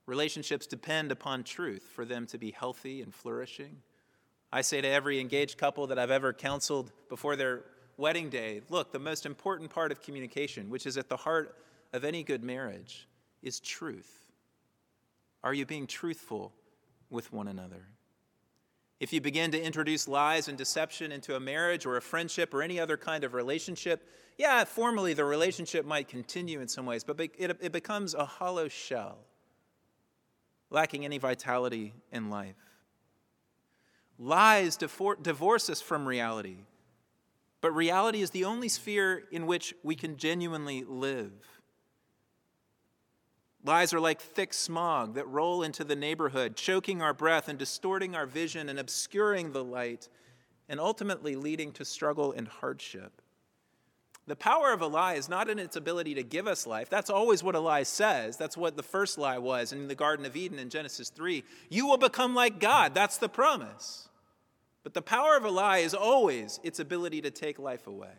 Relationships 0.05 0.67
depend 0.67 1.11
upon 1.11 1.43
truth 1.43 1.83
for 1.93 2.05
them 2.05 2.27
to 2.27 2.37
be 2.37 2.51
healthy 2.51 3.01
and 3.01 3.13
flourishing. 3.13 3.77
I 4.51 4.61
say 4.61 4.81
to 4.81 4.87
every 4.87 5.19
engaged 5.19 5.57
couple 5.57 5.87
that 5.87 5.97
I've 5.97 6.11
ever 6.11 6.31
counseled 6.33 6.91
before 7.09 7.35
their 7.35 7.63
wedding 7.97 8.29
day 8.29 8.61
look, 8.69 8.91
the 8.91 8.99
most 8.99 9.25
important 9.25 9.69
part 9.69 9.91
of 9.91 10.01
communication, 10.01 10.69
which 10.69 10.85
is 10.85 10.97
at 10.97 11.09
the 11.09 11.17
heart 11.17 11.57
of 11.93 12.03
any 12.03 12.23
good 12.23 12.43
marriage, 12.43 13.07
is 13.41 13.59
truth. 13.59 14.24
Are 15.45 15.53
you 15.53 15.65
being 15.65 15.85
truthful 15.85 16.51
with 17.11 17.31
one 17.31 17.47
another? 17.47 17.85
If 18.99 19.13
you 19.13 19.21
begin 19.21 19.51
to 19.51 19.61
introduce 19.61 20.07
lies 20.07 20.47
and 20.47 20.57
deception 20.57 21.11
into 21.11 21.35
a 21.35 21.39
marriage 21.39 21.85
or 21.85 21.97
a 21.97 22.01
friendship 22.01 22.51
or 22.51 22.63
any 22.63 22.79
other 22.79 22.97
kind 22.97 23.23
of 23.23 23.35
relationship, 23.35 24.09
yeah, 24.39 24.63
formally 24.63 25.13
the 25.13 25.23
relationship 25.23 25.85
might 25.85 26.07
continue 26.07 26.61
in 26.61 26.67
some 26.67 26.87
ways, 26.87 27.03
but 27.03 27.19
it, 27.19 27.57
it 27.61 27.71
becomes 27.71 28.15
a 28.15 28.25
hollow 28.25 28.67
shell, 28.67 29.19
lacking 30.71 31.05
any 31.05 31.19
vitality 31.19 31.93
in 32.11 32.31
life. 32.31 32.55
Lies 34.17 34.77
divorce 34.77 35.69
us 35.69 35.81
from 35.81 36.07
reality, 36.07 36.57
but 37.61 37.71
reality 37.71 38.21
is 38.21 38.31
the 38.31 38.45
only 38.45 38.69
sphere 38.69 39.25
in 39.31 39.45
which 39.45 39.75
we 39.83 39.93
can 39.93 40.17
genuinely 40.17 40.83
live. 40.87 41.33
Lies 43.65 43.93
are 43.95 43.99
like 43.99 44.21
thick 44.21 44.53
smog 44.53 45.15
that 45.15 45.27
roll 45.27 45.63
into 45.63 45.83
the 45.83 45.95
neighborhood, 45.95 46.55
choking 46.55 47.01
our 47.01 47.15
breath 47.15 47.49
and 47.49 47.57
distorting 47.57 48.15
our 48.15 48.27
vision 48.27 48.69
and 48.69 48.77
obscuring 48.77 49.53
the 49.53 49.63
light, 49.63 50.07
and 50.69 50.79
ultimately 50.79 51.35
leading 51.35 51.71
to 51.71 51.83
struggle 51.83 52.31
and 52.31 52.47
hardship. 52.47 53.23
The 54.27 54.35
power 54.35 54.71
of 54.71 54.81
a 54.81 54.87
lie 54.87 55.15
is 55.15 55.29
not 55.29 55.49
in 55.49 55.57
its 55.57 55.75
ability 55.75 56.13
to 56.13 56.23
give 56.23 56.45
us 56.45 56.67
life. 56.67 56.91
That's 56.91 57.09
always 57.09 57.43
what 57.43 57.55
a 57.55 57.59
lie 57.59 57.83
says. 57.83 58.37
That's 58.37 58.55
what 58.55 58.77
the 58.77 58.83
first 58.83 59.17
lie 59.17 59.39
was 59.39 59.73
in 59.73 59.87
the 59.87 59.95
Garden 59.95 60.27
of 60.27 60.35
Eden 60.35 60.59
in 60.59 60.69
Genesis 60.69 61.09
3. 61.09 61.43
You 61.69 61.87
will 61.87 61.97
become 61.97 62.35
like 62.35 62.59
God. 62.59 62.93
That's 62.93 63.17
the 63.17 63.29
promise. 63.29 64.09
But 64.83 64.93
the 64.93 65.01
power 65.01 65.35
of 65.35 65.43
a 65.43 65.49
lie 65.49 65.79
is 65.79 65.95
always 65.95 66.59
its 66.63 66.79
ability 66.79 67.21
to 67.21 67.31
take 67.31 67.57
life 67.57 67.87
away, 67.87 68.13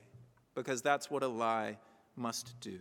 because 0.57 0.83
that's 0.83 1.09
what 1.09 1.23
a 1.23 1.29
lie 1.29 1.79
must 2.17 2.59
do. 2.61 2.81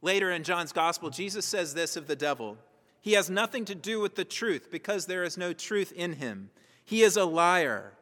Later 0.00 0.30
in 0.30 0.44
John's 0.44 0.72
gospel, 0.72 1.10
Jesus 1.10 1.44
says 1.44 1.74
this 1.74 1.96
of 1.96 2.06
the 2.06 2.16
devil 2.16 2.56
He 3.00 3.12
has 3.12 3.28
nothing 3.30 3.64
to 3.66 3.74
do 3.74 4.00
with 4.00 4.14
the 4.14 4.24
truth 4.24 4.68
because 4.70 5.06
there 5.06 5.24
is 5.24 5.36
no 5.36 5.52
truth 5.52 5.92
in 5.92 6.14
him. 6.14 6.50
He 6.84 7.02
is 7.02 7.16
a 7.16 7.24
liar 7.24 7.92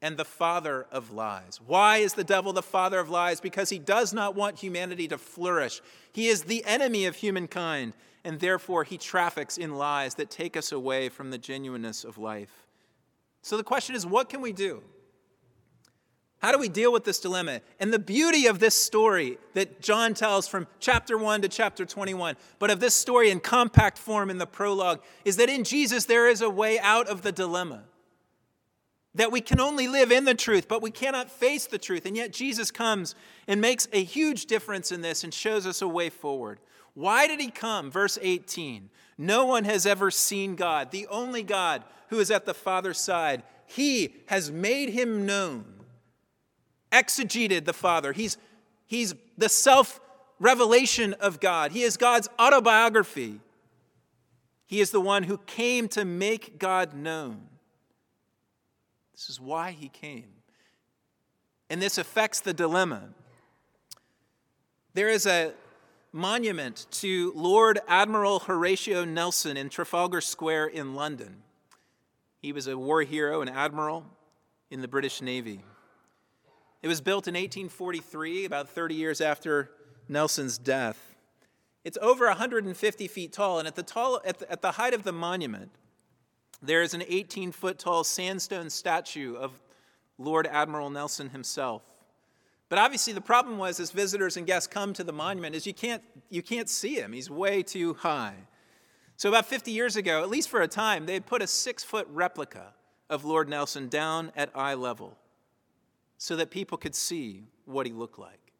and 0.00 0.16
the 0.18 0.24
father 0.24 0.86
of 0.92 1.12
lies. 1.12 1.60
Why 1.66 1.96
is 1.96 2.12
the 2.12 2.24
devil 2.24 2.52
the 2.52 2.62
father 2.62 2.98
of 2.98 3.08
lies? 3.08 3.40
Because 3.40 3.70
he 3.70 3.78
does 3.78 4.12
not 4.12 4.34
want 4.34 4.58
humanity 4.58 5.08
to 5.08 5.18
flourish. 5.18 5.80
He 6.12 6.28
is 6.28 6.42
the 6.42 6.62
enemy 6.66 7.06
of 7.06 7.16
humankind, 7.16 7.94
and 8.22 8.38
therefore 8.38 8.84
he 8.84 8.98
traffics 8.98 9.56
in 9.56 9.76
lies 9.76 10.16
that 10.16 10.30
take 10.30 10.58
us 10.58 10.72
away 10.72 11.08
from 11.08 11.30
the 11.30 11.38
genuineness 11.38 12.04
of 12.04 12.18
life. 12.18 12.66
So 13.40 13.56
the 13.56 13.64
question 13.64 13.94
is 13.94 14.04
what 14.04 14.28
can 14.28 14.42
we 14.42 14.52
do? 14.52 14.82
How 16.44 16.52
do 16.52 16.58
we 16.58 16.68
deal 16.68 16.92
with 16.92 17.04
this 17.04 17.20
dilemma? 17.20 17.62
And 17.80 17.90
the 17.90 17.98
beauty 17.98 18.48
of 18.48 18.58
this 18.58 18.74
story 18.74 19.38
that 19.54 19.80
John 19.80 20.12
tells 20.12 20.46
from 20.46 20.66
chapter 20.78 21.16
1 21.16 21.40
to 21.40 21.48
chapter 21.48 21.86
21, 21.86 22.36
but 22.58 22.70
of 22.70 22.80
this 22.80 22.94
story 22.94 23.30
in 23.30 23.40
compact 23.40 23.96
form 23.96 24.28
in 24.28 24.36
the 24.36 24.46
prologue, 24.46 25.00
is 25.24 25.38
that 25.38 25.48
in 25.48 25.64
Jesus 25.64 26.04
there 26.04 26.28
is 26.28 26.42
a 26.42 26.50
way 26.50 26.78
out 26.78 27.08
of 27.08 27.22
the 27.22 27.32
dilemma. 27.32 27.84
That 29.14 29.32
we 29.32 29.40
can 29.40 29.58
only 29.58 29.88
live 29.88 30.12
in 30.12 30.26
the 30.26 30.34
truth, 30.34 30.68
but 30.68 30.82
we 30.82 30.90
cannot 30.90 31.30
face 31.30 31.64
the 31.64 31.78
truth. 31.78 32.04
And 32.04 32.14
yet 32.14 32.30
Jesus 32.30 32.70
comes 32.70 33.14
and 33.48 33.58
makes 33.58 33.88
a 33.94 34.04
huge 34.04 34.44
difference 34.44 34.92
in 34.92 35.00
this 35.00 35.24
and 35.24 35.32
shows 35.32 35.66
us 35.66 35.80
a 35.80 35.88
way 35.88 36.10
forward. 36.10 36.60
Why 36.92 37.26
did 37.26 37.40
he 37.40 37.50
come? 37.50 37.90
Verse 37.90 38.18
18 38.20 38.90
No 39.16 39.46
one 39.46 39.64
has 39.64 39.86
ever 39.86 40.10
seen 40.10 40.56
God, 40.56 40.90
the 40.90 41.06
only 41.06 41.42
God 41.42 41.84
who 42.08 42.18
is 42.18 42.30
at 42.30 42.44
the 42.44 42.52
Father's 42.52 43.00
side. 43.00 43.44
He 43.64 44.16
has 44.26 44.50
made 44.50 44.90
him 44.90 45.24
known 45.24 45.73
exegeted 46.94 47.64
the 47.64 47.72
Father. 47.72 48.12
He's, 48.12 48.38
he's 48.86 49.14
the 49.36 49.48
self 49.48 50.00
revelation 50.38 51.14
of 51.14 51.40
God. 51.40 51.72
He 51.72 51.82
is 51.82 51.96
God's 51.96 52.28
autobiography. 52.38 53.40
He 54.66 54.80
is 54.80 54.90
the 54.90 55.00
one 55.00 55.24
who 55.24 55.38
came 55.38 55.88
to 55.88 56.04
make 56.04 56.58
God 56.58 56.94
known. 56.94 57.42
This 59.12 59.28
is 59.28 59.40
why 59.40 59.72
he 59.72 59.88
came. 59.88 60.28
And 61.68 61.82
this 61.82 61.98
affects 61.98 62.40
the 62.40 62.54
dilemma. 62.54 63.10
There 64.94 65.08
is 65.08 65.26
a 65.26 65.52
monument 66.12 66.86
to 66.90 67.32
Lord 67.34 67.80
Admiral 67.88 68.40
Horatio 68.40 69.04
Nelson 69.04 69.56
in 69.56 69.68
Trafalgar 69.68 70.20
Square 70.20 70.68
in 70.68 70.94
London. 70.94 71.42
He 72.40 72.52
was 72.52 72.66
a 72.66 72.78
war 72.78 73.02
hero, 73.02 73.40
an 73.40 73.48
admiral 73.48 74.04
in 74.70 74.80
the 74.80 74.88
British 74.88 75.20
Navy. 75.20 75.60
It 76.84 76.88
was 76.88 77.00
built 77.00 77.26
in 77.26 77.32
1843, 77.32 78.44
about 78.44 78.68
30 78.68 78.94
years 78.94 79.22
after 79.22 79.70
Nelson's 80.06 80.58
death. 80.58 81.16
It's 81.82 81.96
over 82.02 82.26
150 82.26 83.08
feet 83.08 83.32
tall, 83.32 83.58
and 83.58 83.66
at 83.66 83.74
the, 83.74 83.82
tall, 83.82 84.20
at 84.22 84.40
the, 84.40 84.52
at 84.52 84.60
the 84.60 84.72
height 84.72 84.92
of 84.92 85.02
the 85.02 85.10
monument, 85.10 85.70
there 86.60 86.82
is 86.82 86.92
an 86.92 87.02
18 87.08 87.52
foot 87.52 87.78
tall 87.78 88.04
sandstone 88.04 88.68
statue 88.68 89.34
of 89.34 89.62
Lord 90.18 90.46
Admiral 90.46 90.90
Nelson 90.90 91.30
himself. 91.30 91.80
But 92.68 92.78
obviously, 92.78 93.14
the 93.14 93.22
problem 93.22 93.56
was 93.56 93.80
as 93.80 93.90
visitors 93.90 94.36
and 94.36 94.46
guests 94.46 94.66
come 94.66 94.92
to 94.92 95.04
the 95.04 95.10
monument, 95.10 95.54
is 95.54 95.66
you 95.66 95.72
can't, 95.72 96.02
you 96.28 96.42
can't 96.42 96.68
see 96.68 96.96
him. 96.96 97.14
He's 97.14 97.30
way 97.30 97.62
too 97.62 97.94
high. 97.94 98.34
So, 99.16 99.30
about 99.30 99.46
50 99.46 99.70
years 99.70 99.96
ago, 99.96 100.22
at 100.22 100.28
least 100.28 100.50
for 100.50 100.60
a 100.60 100.68
time, 100.68 101.06
they 101.06 101.14
had 101.14 101.24
put 101.24 101.40
a 101.40 101.46
six 101.46 101.82
foot 101.82 102.06
replica 102.10 102.74
of 103.08 103.24
Lord 103.24 103.48
Nelson 103.48 103.88
down 103.88 104.32
at 104.36 104.50
eye 104.54 104.74
level 104.74 105.16
so 106.24 106.36
that 106.36 106.48
people 106.48 106.78
could 106.78 106.94
see 106.94 107.42
what 107.66 107.84
he 107.84 107.92
looked 107.92 108.18
like. 108.18 108.50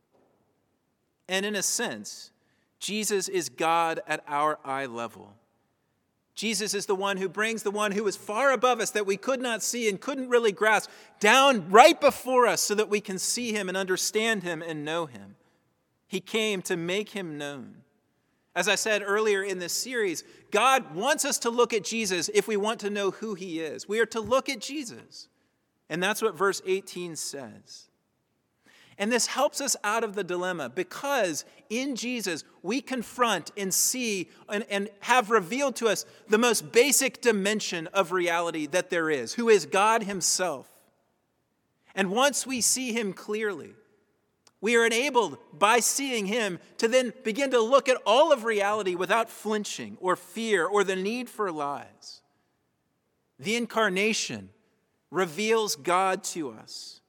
And 1.31 1.47
in 1.47 1.57
a 1.57 1.63
sense, 1.63 2.31
Jesus 2.79 3.27
is 3.27 3.49
God 3.49 4.01
at 4.07 4.23
our 4.29 4.59
eye 4.63 4.85
level. 4.85 5.33
Jesus 6.35 6.75
is 6.75 6.85
the 6.85 6.95
one 6.95 7.17
who 7.17 7.27
brings 7.27 7.63
the 7.63 7.71
one 7.71 7.93
who 7.93 8.07
is 8.07 8.19
far 8.19 8.53
above 8.53 8.81
us 8.81 8.91
that 8.91 9.07
we 9.07 9.17
could 9.17 9.41
not 9.41 9.63
see 9.63 9.89
and 9.89 9.99
couldn't 9.99 10.29
really 10.29 10.53
grasp 10.53 10.91
down 11.21 11.71
right 11.71 11.99
before 11.99 12.47
us 12.47 12.61
so 12.61 12.75
that 12.75 12.91
we 12.91 13.01
can 13.01 13.19
see 13.19 13.55
him 13.55 13.71
and 13.71 13.79
understand 13.79 14.43
him 14.43 14.61
and 14.61 14.85
know 14.85 15.07
him. 15.07 15.37
He 16.07 16.21
came 16.21 16.61
to 16.63 16.77
make 16.77 17.09
him 17.09 17.39
known. 17.39 17.77
As 18.55 18.69
I 18.69 18.75
said 18.75 19.03
earlier 19.03 19.43
in 19.43 19.59
this 19.59 19.73
series, 19.73 20.23
God 20.51 20.95
wants 20.95 21.25
us 21.25 21.39
to 21.39 21.49
look 21.49 21.73
at 21.73 21.83
Jesus 21.83 22.29
if 22.35 22.47
we 22.47 22.59
want 22.59 22.81
to 22.81 22.91
know 22.91 23.11
who 23.11 23.33
he 23.33 23.61
is. 23.61 23.89
We 23.89 24.01
are 24.01 24.07
to 24.07 24.21
look 24.21 24.51
at 24.51 24.61
Jesus. 24.61 25.29
And 25.89 26.03
that's 26.03 26.23
what 26.23 26.37
verse 26.37 26.63
18 26.67 27.17
says. 27.17 27.89
And 28.97 29.11
this 29.11 29.27
helps 29.27 29.61
us 29.61 29.77
out 29.83 30.05
of 30.05 30.15
the 30.15 30.23
dilemma 30.23 30.69
because 30.69 31.45
in 31.69 31.97
Jesus 31.97 32.45
we 32.63 32.81
confront 32.81 33.51
and 33.57 33.75
see 33.75 34.31
and, 34.49 34.65
and, 34.71 34.89
have 35.01 35.31
revealed 35.31 35.77
to 35.77 35.89
us 35.89 36.07
the 36.29 36.39
most 36.39 36.71
basic 36.71 37.21
dimension 37.21 37.89
of 37.89 38.13
reality 38.13 38.67
that 38.67 38.91
there 38.91 39.11
is, 39.11 39.35
who 39.35 39.49
is 39.49 39.67
God 39.67 40.05
Himself. 40.05 40.69
And 41.95 42.11
once 42.11 42.47
we 42.47 42.61
see 42.61 42.93
Him 42.93 43.13
clearly, 43.13 43.75
we 44.61 44.77
are 44.77 44.87
enabled 44.87 45.39
by 45.53 45.81
seeing 45.81 46.27
Him 46.27 46.61
to 46.79 46.87
then 46.87 47.13
begin 47.25 47.51
to 47.51 47.61
look 47.61 47.89
at 47.89 48.01
all 48.07 48.33
of 48.33 48.45
reality 48.45 48.95
without 48.95 49.29
flinching 49.29 49.99
or 50.01 50.15
fear 50.15 50.65
or 50.65 50.85
the 50.85 50.97
need 50.97 51.29
for 51.29 51.51
lies. 51.51 52.21
The 53.39 53.57
incarnation 53.57 54.51
reveals 55.15 55.77
God 55.77 56.25
to 56.25 56.51
us 56.51 57.01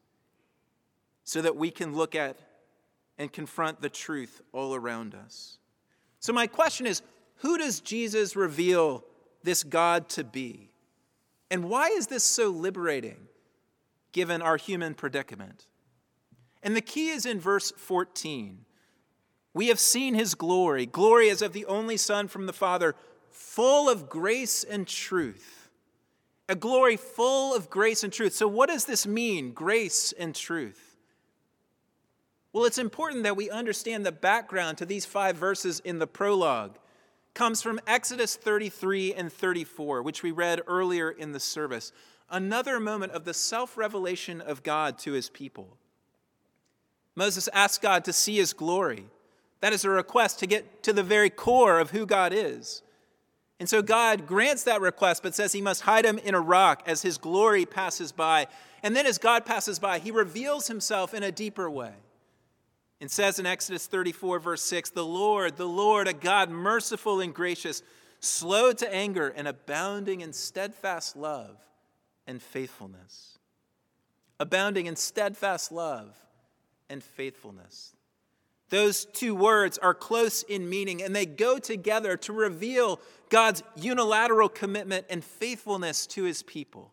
so 1.23 1.41
that 1.41 1.55
we 1.55 1.71
can 1.71 1.95
look 1.95 2.13
at 2.13 2.37
and 3.17 3.33
confront 3.33 3.81
the 3.81 3.89
truth 3.89 4.41
all 4.51 4.75
around 4.75 5.15
us. 5.15 5.57
So, 6.19 6.31
my 6.31 6.45
question 6.47 6.85
is 6.85 7.01
who 7.37 7.57
does 7.57 7.79
Jesus 7.79 8.35
reveal 8.35 9.03
this 9.43 9.63
God 9.63 10.07
to 10.09 10.23
be? 10.23 10.69
And 11.49 11.69
why 11.69 11.87
is 11.87 12.07
this 12.07 12.23
so 12.23 12.49
liberating 12.49 13.27
given 14.11 14.41
our 14.41 14.57
human 14.57 14.93
predicament? 14.93 15.67
And 16.61 16.75
the 16.75 16.81
key 16.81 17.09
is 17.09 17.25
in 17.25 17.39
verse 17.39 17.71
14. 17.75 18.65
We 19.53 19.67
have 19.67 19.79
seen 19.79 20.13
his 20.13 20.35
glory, 20.35 20.85
glory 20.85 21.29
as 21.29 21.41
of 21.41 21.53
the 21.53 21.65
only 21.65 21.97
Son 21.97 22.27
from 22.27 22.45
the 22.45 22.53
Father, 22.53 22.95
full 23.29 23.89
of 23.89 24.09
grace 24.09 24.63
and 24.63 24.87
truth 24.87 25.64
a 26.47 26.55
glory 26.55 26.97
full 26.97 27.55
of 27.55 27.69
grace 27.69 28.03
and 28.03 28.13
truth. 28.13 28.33
So, 28.33 28.47
what 28.47 28.69
does 28.69 28.85
this 28.85 29.07
mean, 29.07 29.51
grace 29.51 30.13
and 30.17 30.35
truth? 30.35 30.97
Well, 32.53 32.65
it's 32.65 32.77
important 32.77 33.23
that 33.23 33.35
we 33.35 33.49
understand 33.49 34.05
the 34.05 34.11
background 34.11 34.77
to 34.77 34.85
these 34.85 35.05
five 35.05 35.35
verses 35.35 35.81
in 35.81 35.99
the 35.99 36.07
prologue. 36.07 36.77
comes 37.33 37.61
from 37.61 37.81
Exodus 37.85 38.37
33 38.37 39.13
and 39.13 39.33
34, 39.33 40.01
which 40.01 40.23
we 40.23 40.31
read 40.31 40.61
earlier 40.67 41.11
in 41.11 41.33
the 41.33 41.39
service. 41.39 41.91
Another 42.29 42.79
moment 42.79 43.11
of 43.11 43.25
the 43.25 43.33
self 43.33 43.77
revelation 43.77 44.39
of 44.39 44.63
God 44.63 44.97
to 44.99 45.11
his 45.11 45.29
people. 45.29 45.77
Moses 47.15 47.49
asked 47.53 47.81
God 47.81 48.05
to 48.05 48.13
see 48.13 48.37
his 48.37 48.53
glory. 48.53 49.05
That 49.61 49.73
is 49.73 49.83
a 49.83 49.89
request 49.89 50.39
to 50.39 50.47
get 50.47 50.83
to 50.83 50.93
the 50.93 51.03
very 51.03 51.29
core 51.29 51.79
of 51.79 51.91
who 51.91 52.05
God 52.05 52.31
is. 52.33 52.83
And 53.59 53.69
so 53.69 53.81
God 53.81 54.27
grants 54.27 54.63
that 54.63 54.81
request, 54.81 55.23
but 55.23 55.33
says 55.33 55.53
he 55.53 55.61
must 55.61 55.81
hide 55.81 56.05
him 56.05 56.17
in 56.17 56.35
a 56.35 56.41
rock 56.41 56.83
as 56.85 57.01
his 57.01 57.17
glory 57.17 57.65
passes 57.65 58.11
by. 58.11 58.47
And 58.83 58.95
then 58.95 59.05
as 59.05 59.17
God 59.17 59.45
passes 59.45 59.79
by, 59.79 59.99
he 59.99 60.11
reveals 60.11 60.67
himself 60.67 61.13
in 61.13 61.23
a 61.23 61.31
deeper 61.31 61.69
way. 61.69 61.93
And 62.99 63.09
says 63.09 63.39
in 63.39 63.45
Exodus 63.45 63.87
34, 63.87 64.39
verse 64.39 64.61
6 64.63 64.89
The 64.91 65.05
Lord, 65.05 65.57
the 65.57 65.67
Lord, 65.67 66.07
a 66.07 66.13
God 66.13 66.49
merciful 66.49 67.21
and 67.21 67.33
gracious, 67.33 67.81
slow 68.19 68.73
to 68.73 68.93
anger 68.93 69.29
and 69.29 69.47
abounding 69.47 70.21
in 70.21 70.33
steadfast 70.33 71.15
love 71.15 71.57
and 72.27 72.41
faithfulness. 72.41 73.37
Abounding 74.39 74.85
in 74.85 74.95
steadfast 74.95 75.71
love 75.71 76.17
and 76.89 77.01
faithfulness. 77.01 77.94
Those 78.69 79.05
two 79.05 79.35
words 79.35 79.77
are 79.77 79.93
close 79.93 80.43
in 80.43 80.69
meaning 80.69 81.03
and 81.03 81.15
they 81.15 81.25
go 81.25 81.59
together 81.59 82.17
to 82.17 82.33
reveal 82.33 82.99
God's 83.29 83.63
unilateral 83.75 84.49
commitment 84.49 85.05
and 85.09 85.23
faithfulness 85.23 86.07
to 86.07 86.23
his 86.23 86.43
people. 86.43 86.91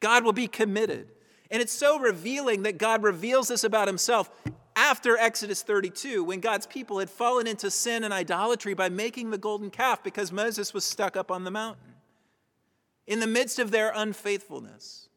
God 0.00 0.24
will 0.24 0.32
be 0.32 0.46
committed. 0.46 1.08
And 1.50 1.62
it's 1.62 1.72
so 1.72 1.98
revealing 1.98 2.64
that 2.64 2.78
God 2.78 3.02
reveals 3.02 3.48
this 3.48 3.64
about 3.64 3.88
himself 3.88 4.30
after 4.76 5.16
Exodus 5.16 5.62
32, 5.62 6.22
when 6.22 6.38
God's 6.38 6.66
people 6.66 7.00
had 7.00 7.10
fallen 7.10 7.48
into 7.48 7.68
sin 7.68 8.04
and 8.04 8.14
idolatry 8.14 8.74
by 8.74 8.88
making 8.88 9.30
the 9.30 9.38
golden 9.38 9.70
calf 9.70 10.04
because 10.04 10.30
Moses 10.30 10.72
was 10.72 10.84
stuck 10.84 11.16
up 11.16 11.32
on 11.32 11.42
the 11.42 11.50
mountain. 11.50 11.94
In 13.06 13.18
the 13.18 13.26
midst 13.26 13.58
of 13.58 13.72
their 13.72 13.90
unfaithfulness, 13.92 15.08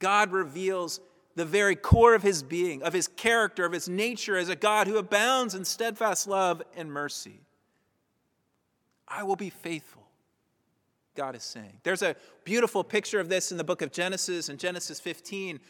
God 0.00 0.32
reveals 0.32 0.98
the 1.36 1.44
very 1.44 1.76
core 1.76 2.14
of 2.14 2.22
his 2.22 2.42
being, 2.42 2.82
of 2.82 2.92
his 2.92 3.08
character, 3.08 3.64
of 3.64 3.72
his 3.72 3.88
nature 3.88 4.36
as 4.36 4.48
a 4.48 4.56
God 4.56 4.86
who 4.86 4.96
abounds 4.96 5.54
in 5.54 5.64
steadfast 5.64 6.26
love 6.26 6.62
and 6.76 6.92
mercy. 6.92 7.40
I 9.06 9.22
will 9.22 9.36
be 9.36 9.50
faithful, 9.50 10.06
God 11.14 11.34
is 11.34 11.42
saying. 11.42 11.78
There's 11.82 12.02
a 12.02 12.16
beautiful 12.44 12.84
picture 12.84 13.20
of 13.20 13.28
this 13.28 13.50
in 13.50 13.58
the 13.58 13.64
book 13.64 13.82
of 13.82 13.92
Genesis, 13.92 14.48
in 14.48 14.56
Genesis 14.56 15.00
15, 15.00 15.60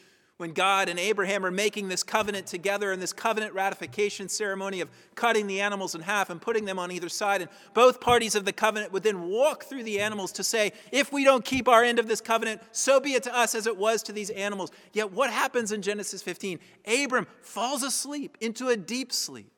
when 0.40 0.52
God 0.52 0.88
and 0.88 0.98
Abraham 0.98 1.44
are 1.44 1.50
making 1.50 1.88
this 1.88 2.02
covenant 2.02 2.46
together 2.46 2.92
and 2.92 3.02
this 3.02 3.12
covenant 3.12 3.52
ratification 3.52 4.26
ceremony 4.28 4.80
of 4.80 4.88
cutting 5.14 5.46
the 5.46 5.60
animals 5.60 5.94
in 5.94 6.00
half 6.00 6.30
and 6.30 6.40
putting 6.40 6.64
them 6.64 6.78
on 6.78 6.90
either 6.90 7.10
side. 7.10 7.42
And 7.42 7.50
both 7.74 8.00
parties 8.00 8.34
of 8.34 8.46
the 8.46 8.52
covenant 8.52 8.90
would 8.92 9.02
then 9.02 9.28
walk 9.28 9.64
through 9.64 9.82
the 9.82 10.00
animals 10.00 10.32
to 10.32 10.42
say, 10.42 10.72
if 10.90 11.12
we 11.12 11.24
don't 11.24 11.44
keep 11.44 11.68
our 11.68 11.84
end 11.84 11.98
of 11.98 12.08
this 12.08 12.22
covenant, 12.22 12.62
so 12.72 12.98
be 13.00 13.12
it 13.12 13.22
to 13.24 13.36
us 13.36 13.54
as 13.54 13.66
it 13.66 13.76
was 13.76 14.02
to 14.04 14.12
these 14.12 14.30
animals. 14.30 14.70
Yet 14.94 15.12
what 15.12 15.30
happens 15.30 15.72
in 15.72 15.82
Genesis 15.82 16.22
15? 16.22 16.58
Abram 16.86 17.26
falls 17.42 17.82
asleep 17.82 18.38
into 18.40 18.68
a 18.68 18.76
deep 18.78 19.12
sleep. 19.12 19.52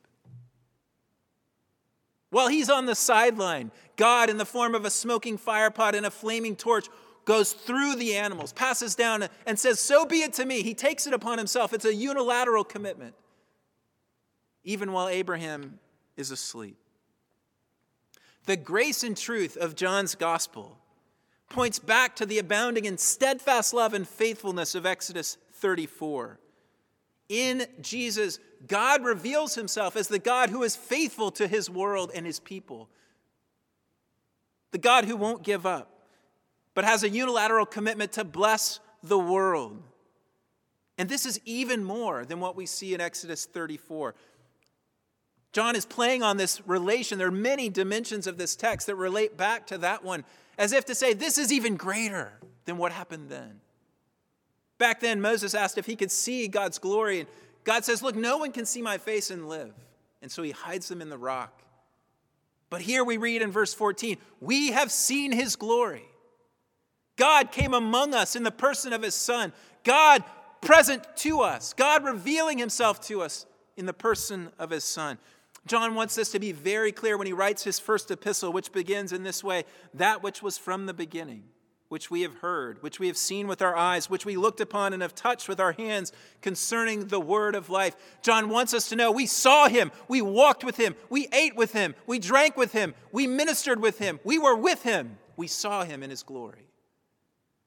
While 2.31 2.49
he's 2.49 2.71
on 2.71 2.87
the 2.87 2.95
sideline, 2.97 3.71
God, 3.97 4.31
in 4.31 4.39
the 4.39 4.47
form 4.47 4.75
of 4.75 4.85
a 4.85 4.91
smoking 4.91 5.39
firepot 5.39 5.95
and 5.95 6.07
a 6.07 6.11
flaming 6.11 6.57
torch, 6.57 6.89
goes 7.25 7.53
through 7.53 7.97
the 7.97 8.17
animals, 8.17 8.53
passes 8.53 8.95
down, 8.95 9.29
and 9.47 9.59
says, 9.59 9.81
So 9.81 10.05
be 10.05 10.23
it 10.23 10.33
to 10.35 10.45
me. 10.45 10.63
He 10.63 10.75
takes 10.75 11.07
it 11.07 11.13
upon 11.13 11.39
himself. 11.39 11.73
It's 11.73 11.85
a 11.85 11.95
unilateral 11.95 12.65
commitment, 12.65 13.15
even 14.65 14.93
while 14.93 15.09
Abraham 15.09 15.79
is 16.17 16.31
asleep. 16.31 16.77
The 18.47 18.57
grace 18.57 19.05
and 19.05 19.17
truth 19.17 19.57
of 19.57 19.77
John's 19.77 20.15
gospel 20.15 20.79
points 21.49 21.79
back 21.79 22.17
to 22.17 22.27
the 22.27 22.39
abounding 22.39 22.87
and 22.87 22.99
steadfast 22.99 23.73
love 23.73 23.95
and 23.95 24.09
faithfulness 24.09 24.75
of 24.75 24.87
Exodus 24.87 25.37
34. 25.55 26.41
In 27.29 27.67
Jesus, 27.81 28.41
God 28.67 29.05
reveals 29.05 29.55
himself 29.55 29.97
as 29.97 30.09
the 30.09 30.19
God 30.19 30.51
who 30.51 30.63
is 30.63 30.75
faithful 30.75 31.31
to 31.33 31.47
his 31.47 31.71
world 31.71 32.11
and 32.15 32.27
his 32.27 32.41
people, 32.41 32.89
the 34.73 34.79
God 34.79 35.05
who 35.05 35.17
won't 35.17 35.43
give 35.43 35.67
up 35.67 35.92
but 36.75 36.85
has 36.85 37.03
a 37.03 37.09
unilateral 37.09 37.67
commitment 37.67 38.13
to 38.13 38.25
bless 38.25 38.81
the 39.03 39.19
world. 39.19 39.83
And 40.99 41.09
this 41.09 41.27
is 41.27 41.41
even 41.45 41.83
more 41.85 42.25
than 42.25 42.41
what 42.41 42.57
we 42.57 42.67
see 42.67 42.95
in 42.95 43.01
Exodus 43.01 43.47
34. 43.47 44.15
John 45.53 45.77
is 45.77 45.85
playing 45.85 46.23
on 46.23 46.37
this 46.37 46.67
relation. 46.67 47.19
There 47.19 47.29
are 47.29 47.31
many 47.31 47.69
dimensions 47.69 48.27
of 48.27 48.39
this 48.39 48.57
text 48.57 48.87
that 48.87 48.95
relate 48.95 49.37
back 49.37 49.67
to 49.69 49.79
that 49.79 50.03
one, 50.03 50.25
as 50.57 50.73
if 50.73 50.87
to 50.87 50.95
say, 50.95 51.13
this 51.13 51.39
is 51.39 51.53
even 51.53 51.77
greater 51.77 52.33
than 52.65 52.79
what 52.79 52.93
happened 52.93 53.29
then. 53.29 53.61
Back 54.79 55.01
then, 55.01 55.21
Moses 55.21 55.55
asked 55.55 55.79
if 55.79 55.87
he 55.87 55.95
could 55.95 56.11
see 56.11 56.49
God's 56.49 56.79
glory, 56.79 57.21
and 57.21 57.29
God 57.65 57.85
says, 57.85 58.03
Look, 58.03 58.17
no 58.17 58.39
one 58.39 58.51
can 58.51 58.67
see 58.67 58.83
my 58.83 58.99
face 58.99 59.31
and 59.31 59.49
live. 59.49 59.73
And 60.23 60.31
so 60.31 60.43
he 60.43 60.51
hides 60.51 60.89
them 60.89 61.01
in 61.03 61.09
the 61.09 61.19
rock. 61.19 61.63
But 62.71 62.81
here 62.81 63.05
we 63.05 63.17
read 63.17 63.43
in 63.43 63.53
verse 63.53 63.75
14, 63.75 64.17
We 64.41 64.73
have 64.73 64.91
seen 64.91 65.33
his 65.33 65.57
glory 65.57 66.05
God 67.17 67.53
came 67.53 67.75
among 67.75 68.15
us 68.15 68.37
in 68.37 68.43
the 68.43 68.51
person 68.51 68.93
of 68.93 69.03
his 69.03 69.15
Son. 69.15 69.53
God 69.85 70.25
present 70.61 71.05
to 71.19 71.41
us. 71.41 71.73
God 71.73 72.05
revealing 72.05 72.59
himself 72.59 73.01
to 73.03 73.23
us 73.23 73.47
in 73.77 73.87
the 73.87 73.93
person 73.93 74.51
of 74.59 74.71
his 74.71 74.85
Son. 74.85 75.19
John 75.67 75.95
wants 75.95 76.15
this 76.15 76.33
to 76.33 76.41
be 76.41 76.53
very 76.53 76.91
clear 76.91 77.17
when 77.17 77.27
he 77.27 77.33
writes 77.33 77.63
his 77.63 77.79
first 77.79 78.11
epistle, 78.11 78.53
which 78.53 78.73
begins 78.73 79.13
in 79.13 79.23
this 79.23 79.45
way 79.45 79.65
that 79.95 80.23
which 80.23 80.43
was 80.43 80.59
from 80.59 80.87
the 80.87 80.95
beginning, 80.95 81.45
which 81.89 82.11
we 82.11 82.23
have 82.23 82.35
heard, 82.39 82.83
which 82.83 82.99
we 82.99 83.07
have 83.07 83.17
seen 83.17 83.47
with 83.47 83.63
our 83.63 83.77
eyes, 83.77 84.11
which 84.11 84.27
we 84.27 84.37
looked 84.37 84.61
upon 84.61 84.93
and 84.93 85.03
have 85.03 85.15
touched 85.15 85.49
with 85.49 85.61
our 85.61 85.73
hands 85.73 86.11
concerning 86.41 87.07
the 87.07 87.21
word 87.21 87.55
of 87.55 87.71
life. 87.71 87.95
John 88.23 88.49
wants 88.49 88.75
us 88.75 88.89
to 88.89 88.97
know 88.97 89.13
we 89.13 89.27
saw 89.27 89.69
him, 89.69 89.93
we 90.09 90.21
walked 90.21 90.65
with 90.65 90.79
him, 90.79 90.97
we 91.11 91.29
ate 91.33 91.55
with 91.55 91.73
him, 91.73 91.95
we 92.07 92.19
drank 92.19 92.57
with 92.57 92.73
him, 92.73 92.95
we 93.13 93.29
ministered 93.29 93.81
with 93.81 93.99
him, 93.99 94.19
we 94.25 94.39
were 94.39 94.57
with 94.57 94.83
him, 94.83 95.17
we 95.37 95.47
saw 95.47 95.85
him 95.85 96.03
in 96.03 96.11
his 96.11 96.25
glory. 96.25 96.72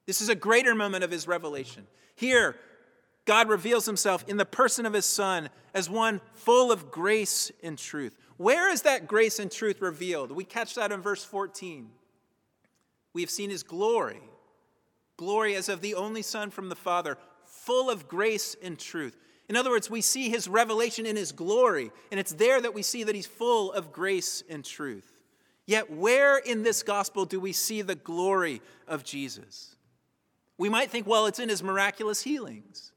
This 0.06 0.22
is 0.22 0.30
a 0.30 0.36
greater 0.36 0.76
moment 0.76 1.04
of 1.04 1.12
his 1.12 1.28
revelation. 1.28 1.88
Here, 2.16 2.56
God 3.26 3.50
reveals 3.50 3.86
himself 3.86 4.24
in 4.28 4.38
the 4.38 4.46
person 4.46 4.86
of 4.86 4.94
his 4.94 5.06
son 5.06 5.50
as 5.74 5.90
one 5.90 6.22
full 6.34 6.72
of 6.72 6.92
grace 6.92 7.52
and 7.64 7.78
truth. 7.78 8.16
Where 8.38 8.70
is 8.70 8.84
that 8.84 9.08
grace 9.08 9.40
and 9.40 9.52
truth 9.52 9.82
revealed? 9.82 10.32
We 10.32 10.44
catch 10.44 10.76
that 10.76 10.92
in 10.92 11.02
verse 11.02 11.24
14. 11.24 11.90
We 13.14 13.22
have 13.22 13.32
seen 13.32 13.50
his 13.50 13.64
glory, 13.64 14.22
glory 15.18 15.56
as 15.56 15.70
of 15.70 15.82
the 15.82 15.96
only 15.96 16.22
Son 16.22 16.52
from 16.52 16.70
the 16.70 16.76
Father, 16.76 17.18
full 17.46 17.90
of 17.90 18.08
grace 18.08 18.56
and 18.62 18.78
truth. 18.78 19.16
In 19.48 19.56
other 19.56 19.70
words, 19.70 19.90
we 19.90 20.02
see 20.02 20.30
his 20.30 20.48
revelation 20.48 21.06
in 21.06 21.16
his 21.16 21.32
glory, 21.32 21.92
and 22.12 22.20
it's 22.20 22.34
there 22.34 22.60
that 22.60 22.74
we 22.74 22.82
see 22.82 23.04
that 23.04 23.16
he's 23.16 23.26
full 23.26 23.72
of 23.72 23.94
grace 23.94 24.44
and 24.50 24.66
truth. 24.66 25.14
Yet, 25.66 25.90
where 25.90 26.38
in 26.38 26.64
this 26.64 26.84
gospel 26.84 27.26
do 27.26 27.40
we 27.40 27.54
see 27.54 27.82
the 27.82 27.96
glory 27.96 28.62
of 28.88 29.04
Jesus? 29.04 29.75
We 30.58 30.70
might 30.70 30.90
think, 30.90 31.06
well, 31.06 31.26
it's 31.26 31.40
in 31.40 31.50
his 31.50 31.62
miraculous 31.62 32.22
healings, 32.22 32.92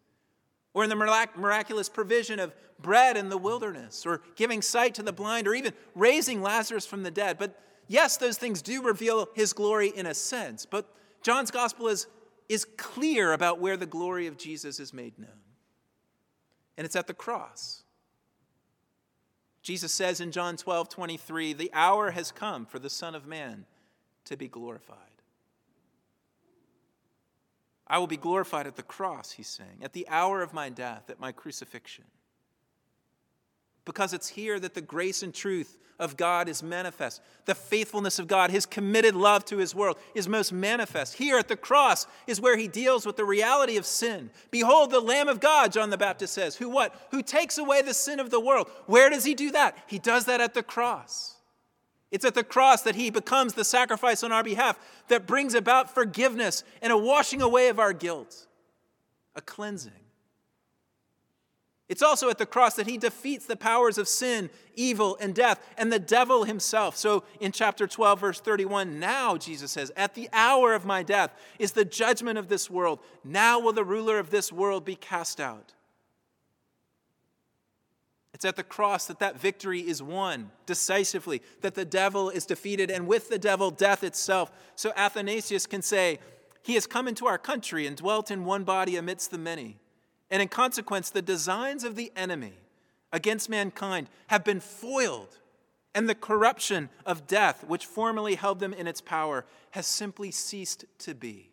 or 0.74 0.84
in 0.84 0.90
the 0.90 1.30
miraculous 1.36 1.88
provision 1.88 2.38
of 2.38 2.54
bread 2.78 3.16
in 3.16 3.28
the 3.28 3.38
wilderness, 3.38 4.06
or 4.06 4.22
giving 4.36 4.62
sight 4.62 4.94
to 4.94 5.02
the 5.02 5.12
blind, 5.12 5.48
or 5.48 5.54
even 5.54 5.72
raising 5.94 6.40
Lazarus 6.40 6.86
from 6.86 7.02
the 7.02 7.10
dead. 7.10 7.38
But 7.38 7.58
yes, 7.88 8.16
those 8.16 8.38
things 8.38 8.62
do 8.62 8.82
reveal 8.82 9.28
his 9.34 9.52
glory 9.52 9.88
in 9.88 10.06
a 10.06 10.14
sense. 10.14 10.66
But 10.66 10.88
John's 11.22 11.50
gospel 11.50 11.88
is, 11.88 12.06
is 12.48 12.64
clear 12.76 13.32
about 13.32 13.60
where 13.60 13.76
the 13.76 13.86
glory 13.86 14.26
of 14.28 14.38
Jesus 14.38 14.78
is 14.78 14.92
made 14.92 15.18
known. 15.18 15.30
And 16.76 16.84
it's 16.84 16.96
at 16.96 17.08
the 17.08 17.14
cross. 17.14 17.82
Jesus 19.62 19.92
says 19.92 20.20
in 20.20 20.30
John 20.30 20.56
12, 20.56 20.88
23, 20.88 21.52
the 21.52 21.70
hour 21.74 22.12
has 22.12 22.30
come 22.30 22.64
for 22.64 22.78
the 22.78 22.88
Son 22.88 23.16
of 23.16 23.26
Man 23.26 23.66
to 24.26 24.36
be 24.36 24.46
glorified. 24.46 25.07
I 27.88 27.98
will 27.98 28.06
be 28.06 28.16
glorified 28.16 28.66
at 28.66 28.76
the 28.76 28.82
cross, 28.82 29.32
he's 29.32 29.48
saying, 29.48 29.78
at 29.82 29.92
the 29.92 30.06
hour 30.08 30.42
of 30.42 30.52
my 30.52 30.68
death, 30.68 31.08
at 31.08 31.20
my 31.20 31.32
crucifixion. 31.32 32.04
Because 33.84 34.12
it's 34.12 34.28
here 34.28 34.60
that 34.60 34.74
the 34.74 34.82
grace 34.82 35.22
and 35.22 35.32
truth 35.32 35.78
of 35.98 36.16
God 36.16 36.48
is 36.48 36.62
manifest. 36.62 37.22
The 37.46 37.54
faithfulness 37.54 38.18
of 38.18 38.28
God, 38.28 38.50
his 38.50 38.66
committed 38.66 39.16
love 39.16 39.46
to 39.46 39.56
his 39.56 39.74
world, 39.74 39.96
is 40.14 40.28
most 40.28 40.52
manifest. 40.52 41.14
Here 41.14 41.38
at 41.38 41.48
the 41.48 41.56
cross 41.56 42.06
is 42.26 42.40
where 42.40 42.58
he 42.58 42.68
deals 42.68 43.06
with 43.06 43.16
the 43.16 43.24
reality 43.24 43.78
of 43.78 43.86
sin. 43.86 44.30
Behold, 44.50 44.90
the 44.90 45.00
Lamb 45.00 45.28
of 45.28 45.40
God, 45.40 45.72
John 45.72 45.88
the 45.88 45.96
Baptist 45.96 46.34
says, 46.34 46.56
who 46.56 46.68
what? 46.68 46.94
Who 47.10 47.22
takes 47.22 47.56
away 47.56 47.80
the 47.80 47.94
sin 47.94 48.20
of 48.20 48.30
the 48.30 48.38
world. 48.38 48.68
Where 48.84 49.08
does 49.08 49.24
he 49.24 49.34
do 49.34 49.50
that? 49.52 49.76
He 49.86 49.98
does 49.98 50.26
that 50.26 50.42
at 50.42 50.52
the 50.52 50.62
cross. 50.62 51.37
It's 52.10 52.24
at 52.24 52.34
the 52.34 52.44
cross 52.44 52.82
that 52.82 52.94
he 52.94 53.10
becomes 53.10 53.54
the 53.54 53.64
sacrifice 53.64 54.22
on 54.22 54.32
our 54.32 54.42
behalf 54.42 54.78
that 55.08 55.26
brings 55.26 55.54
about 55.54 55.94
forgiveness 55.94 56.64
and 56.80 56.92
a 56.92 56.96
washing 56.96 57.42
away 57.42 57.68
of 57.68 57.78
our 57.78 57.92
guilt, 57.92 58.46
a 59.36 59.40
cleansing. 59.40 59.92
It's 61.88 62.02
also 62.02 62.28
at 62.28 62.36
the 62.36 62.46
cross 62.46 62.74
that 62.74 62.86
he 62.86 62.98
defeats 62.98 63.46
the 63.46 63.56
powers 63.56 63.96
of 63.96 64.08
sin, 64.08 64.50
evil, 64.74 65.16
and 65.20 65.34
death, 65.34 65.58
and 65.78 65.90
the 65.90 65.98
devil 65.98 66.44
himself. 66.44 66.96
So 66.96 67.24
in 67.40 67.50
chapter 67.50 67.86
12, 67.86 68.20
verse 68.20 68.40
31, 68.40 69.00
now, 69.00 69.38
Jesus 69.38 69.72
says, 69.72 69.90
at 69.96 70.14
the 70.14 70.28
hour 70.32 70.74
of 70.74 70.84
my 70.84 71.02
death 71.02 71.34
is 71.58 71.72
the 71.72 71.86
judgment 71.86 72.38
of 72.38 72.48
this 72.48 72.68
world. 72.68 73.00
Now 73.24 73.58
will 73.58 73.72
the 73.72 73.84
ruler 73.84 74.18
of 74.18 74.28
this 74.28 74.52
world 74.52 74.84
be 74.84 74.96
cast 74.96 75.40
out. 75.40 75.72
It's 78.38 78.44
at 78.44 78.54
the 78.54 78.62
cross 78.62 79.06
that 79.06 79.18
that 79.18 79.36
victory 79.36 79.80
is 79.80 80.00
won 80.00 80.52
decisively, 80.64 81.42
that 81.60 81.74
the 81.74 81.84
devil 81.84 82.30
is 82.30 82.46
defeated, 82.46 82.88
and 82.88 83.08
with 83.08 83.28
the 83.28 83.38
devil, 83.38 83.72
death 83.72 84.04
itself. 84.04 84.52
So 84.76 84.92
Athanasius 84.94 85.66
can 85.66 85.82
say, 85.82 86.20
He 86.62 86.74
has 86.74 86.86
come 86.86 87.08
into 87.08 87.26
our 87.26 87.36
country 87.36 87.84
and 87.84 87.96
dwelt 87.96 88.30
in 88.30 88.44
one 88.44 88.62
body 88.62 88.94
amidst 88.94 89.32
the 89.32 89.38
many. 89.38 89.80
And 90.30 90.40
in 90.40 90.46
consequence, 90.46 91.10
the 91.10 91.20
designs 91.20 91.82
of 91.82 91.96
the 91.96 92.12
enemy 92.14 92.52
against 93.12 93.50
mankind 93.50 94.08
have 94.28 94.44
been 94.44 94.60
foiled, 94.60 95.38
and 95.92 96.08
the 96.08 96.14
corruption 96.14 96.90
of 97.04 97.26
death, 97.26 97.64
which 97.66 97.86
formerly 97.86 98.36
held 98.36 98.60
them 98.60 98.72
in 98.72 98.86
its 98.86 99.00
power, 99.00 99.46
has 99.72 99.88
simply 99.88 100.30
ceased 100.30 100.84
to 100.98 101.12
be. 101.12 101.50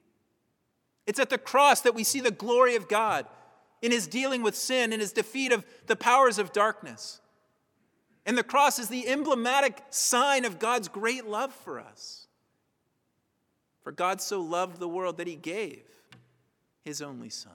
It's 1.08 1.20
at 1.20 1.32
the 1.32 1.40
cross 1.40 1.82
that 1.82 1.96
we 1.96 2.04
see 2.04 2.20
the 2.20 2.30
glory 2.30 2.76
of 2.76 2.88
God 2.88 3.26
in 3.86 3.92
his 3.92 4.08
dealing 4.08 4.42
with 4.42 4.56
sin, 4.56 4.92
in 4.92 5.00
his 5.00 5.12
defeat 5.12 5.52
of 5.52 5.64
the 5.86 5.96
powers 5.96 6.40
of 6.40 6.52
darkness. 6.52 7.22
And 8.26 8.36
the 8.36 8.44
cross 8.44 8.80
is 8.80 8.90
the 8.90 9.08
emblematic 9.08 9.84
sign 9.92 10.44
of 10.44 10.58
God's 10.58 10.88
great 10.88 11.28
love 11.28 11.54
for 11.54 11.80
us. 11.80 12.26
For 13.84 13.92
God 13.92 14.20
so 14.20 14.42
loved 14.42 14.80
the 14.80 14.88
world 14.88 15.18
that 15.18 15.28
he 15.28 15.36
gave 15.36 15.84
his 16.84 17.04
only 17.04 17.30
Son. 17.30 17.54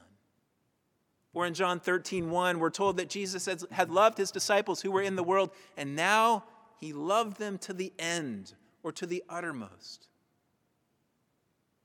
Or 1.35 1.47
in 1.47 1.55
John 1.55 1.81
13, 1.81 2.31
1, 2.31 2.61
we're 2.61 2.71
told 2.71 2.97
that 2.99 3.09
Jesus 3.09 3.49
had 3.73 3.91
loved 3.91 4.17
his 4.17 4.31
disciples 4.31 4.81
who 4.81 4.93
were 4.93 5.03
in 5.03 5.17
the 5.17 5.25
world, 5.25 5.51
and 5.77 5.97
now 5.97 6.45
he 6.79 6.93
loved 6.93 7.39
them 7.39 7.59
to 7.59 7.73
the 7.73 7.93
end 7.99 8.55
or 8.85 8.93
to 8.93 9.07
the 9.07 9.25
uttermost. 9.29 10.07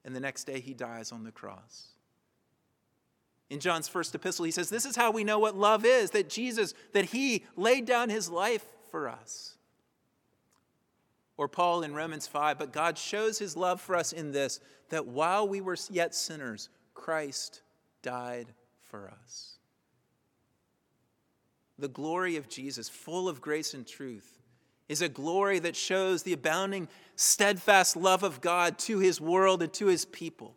And 0.03 0.15
the 0.15 0.19
next 0.19 0.43
day 0.43 0.59
he 0.59 0.75
dies 0.75 1.11
on 1.11 1.23
the 1.23 1.31
cross. 1.31 1.94
In 3.49 3.59
John's 3.59 3.87
first 3.87 4.15
epistle, 4.15 4.45
he 4.45 4.51
says, 4.51 4.69
This 4.69 4.85
is 4.85 4.95
how 4.95 5.11
we 5.11 5.23
know 5.23 5.39
what 5.39 5.55
love 5.55 5.85
is 5.85 6.11
that 6.11 6.29
Jesus, 6.29 6.73
that 6.93 7.05
he 7.05 7.43
laid 7.55 7.85
down 7.85 8.09
his 8.09 8.29
life 8.29 8.65
for 8.89 9.07
us. 9.07 9.55
Or 11.37 11.47
Paul 11.47 11.83
in 11.83 11.93
Romans 11.93 12.27
5, 12.27 12.57
but 12.57 12.71
God 12.73 12.97
shows 12.97 13.37
his 13.37 13.57
love 13.57 13.81
for 13.81 13.95
us 13.95 14.13
in 14.13 14.31
this, 14.31 14.59
that 14.89 15.05
while 15.05 15.47
we 15.47 15.61
were 15.61 15.77
yet 15.91 16.15
sinners, 16.15 16.69
Christ 16.93 17.61
died 18.01 18.47
for 18.81 19.11
us. 19.23 19.57
The 21.77 21.87
glory 21.89 22.37
of 22.37 22.47
Jesus, 22.47 22.87
full 22.87 23.27
of 23.27 23.41
grace 23.41 23.73
and 23.73 23.85
truth, 23.85 24.39
is 24.87 25.01
a 25.01 25.09
glory 25.09 25.59
that 25.59 25.75
shows 25.75 26.23
the 26.23 26.33
abounding, 26.33 26.87
steadfast 27.15 27.97
love 27.97 28.23
of 28.23 28.39
God 28.39 28.77
to 28.79 28.99
his 28.99 29.19
world 29.19 29.61
and 29.61 29.73
to 29.73 29.87
his 29.87 30.05
people. 30.05 30.55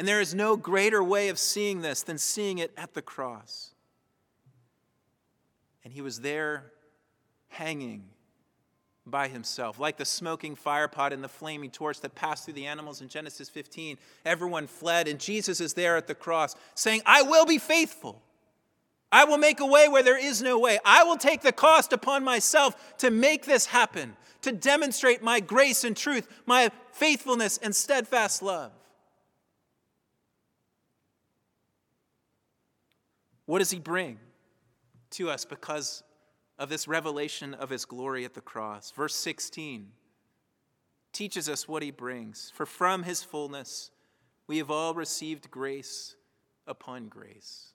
And 0.00 0.08
there 0.08 0.22
is 0.22 0.34
no 0.34 0.56
greater 0.56 1.04
way 1.04 1.28
of 1.28 1.38
seeing 1.38 1.82
this 1.82 2.02
than 2.02 2.16
seeing 2.16 2.56
it 2.56 2.72
at 2.74 2.94
the 2.94 3.02
cross. 3.02 3.74
And 5.84 5.92
he 5.92 6.00
was 6.00 6.20
there 6.20 6.72
hanging 7.48 8.04
by 9.04 9.28
himself, 9.28 9.78
like 9.78 9.98
the 9.98 10.06
smoking 10.06 10.56
firepot 10.56 11.12
and 11.12 11.22
the 11.22 11.28
flaming 11.28 11.70
torch 11.70 12.00
that 12.00 12.14
passed 12.14 12.46
through 12.46 12.54
the 12.54 12.64
animals 12.64 13.02
in 13.02 13.10
Genesis 13.10 13.50
15. 13.50 13.98
Everyone 14.24 14.66
fled, 14.66 15.06
and 15.06 15.20
Jesus 15.20 15.60
is 15.60 15.74
there 15.74 15.98
at 15.98 16.06
the 16.06 16.14
cross 16.14 16.56
saying, 16.74 17.02
I 17.04 17.20
will 17.20 17.44
be 17.44 17.58
faithful. 17.58 18.22
I 19.12 19.26
will 19.26 19.36
make 19.36 19.60
a 19.60 19.66
way 19.66 19.86
where 19.86 20.02
there 20.02 20.18
is 20.18 20.40
no 20.40 20.58
way. 20.58 20.78
I 20.82 21.04
will 21.04 21.18
take 21.18 21.42
the 21.42 21.52
cost 21.52 21.92
upon 21.92 22.24
myself 22.24 22.96
to 23.00 23.10
make 23.10 23.44
this 23.44 23.66
happen, 23.66 24.16
to 24.40 24.52
demonstrate 24.52 25.22
my 25.22 25.40
grace 25.40 25.84
and 25.84 25.94
truth, 25.94 26.26
my 26.46 26.70
faithfulness 26.90 27.58
and 27.58 27.76
steadfast 27.76 28.42
love. 28.42 28.72
What 33.50 33.58
does 33.58 33.72
he 33.72 33.80
bring 33.80 34.20
to 35.10 35.28
us 35.28 35.44
because 35.44 36.04
of 36.56 36.68
this 36.68 36.86
revelation 36.86 37.54
of 37.54 37.70
his 37.70 37.84
glory 37.84 38.24
at 38.24 38.34
the 38.34 38.40
cross. 38.40 38.92
Verse 38.92 39.16
16 39.16 39.88
teaches 41.12 41.48
us 41.48 41.66
what 41.66 41.82
he 41.82 41.90
brings. 41.90 42.52
For 42.54 42.64
from 42.64 43.02
his 43.02 43.24
fullness 43.24 43.90
we 44.46 44.58
have 44.58 44.70
all 44.70 44.94
received 44.94 45.50
grace 45.50 46.14
upon 46.66 47.08
grace. 47.08 47.72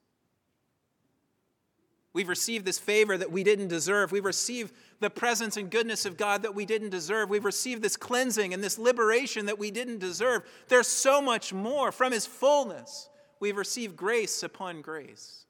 We've 2.13 2.29
received 2.29 2.63
this 2.63 2.79
favor 2.79 3.17
that 3.17 3.31
we 3.31 3.43
didn't 3.43 3.67
deserve. 3.67 4.13
We've 4.13 4.23
received 4.23 4.71
the 5.01 5.09
presence 5.09 5.57
and 5.57 5.69
goodness 5.69 6.05
of 6.05 6.15
God 6.15 6.43
that 6.43 6.55
we 6.55 6.65
didn't 6.65 6.91
deserve. 6.91 7.29
We've 7.29 7.43
received 7.43 7.81
this 7.81 7.97
cleansing 7.97 8.53
and 8.53 8.63
this 8.63 8.79
liberation 8.79 9.47
that 9.47 9.59
we 9.59 9.71
didn't 9.71 9.97
deserve. 9.97 10.43
There's 10.69 10.87
so 10.87 11.21
much 11.21 11.51
more. 11.51 11.91
From 11.91 12.13
His 12.13 12.25
fullness, 12.25 13.09
we've 13.41 13.57
received 13.57 13.97
grace 13.97 14.43
upon 14.43 14.81
grace. 14.81 15.44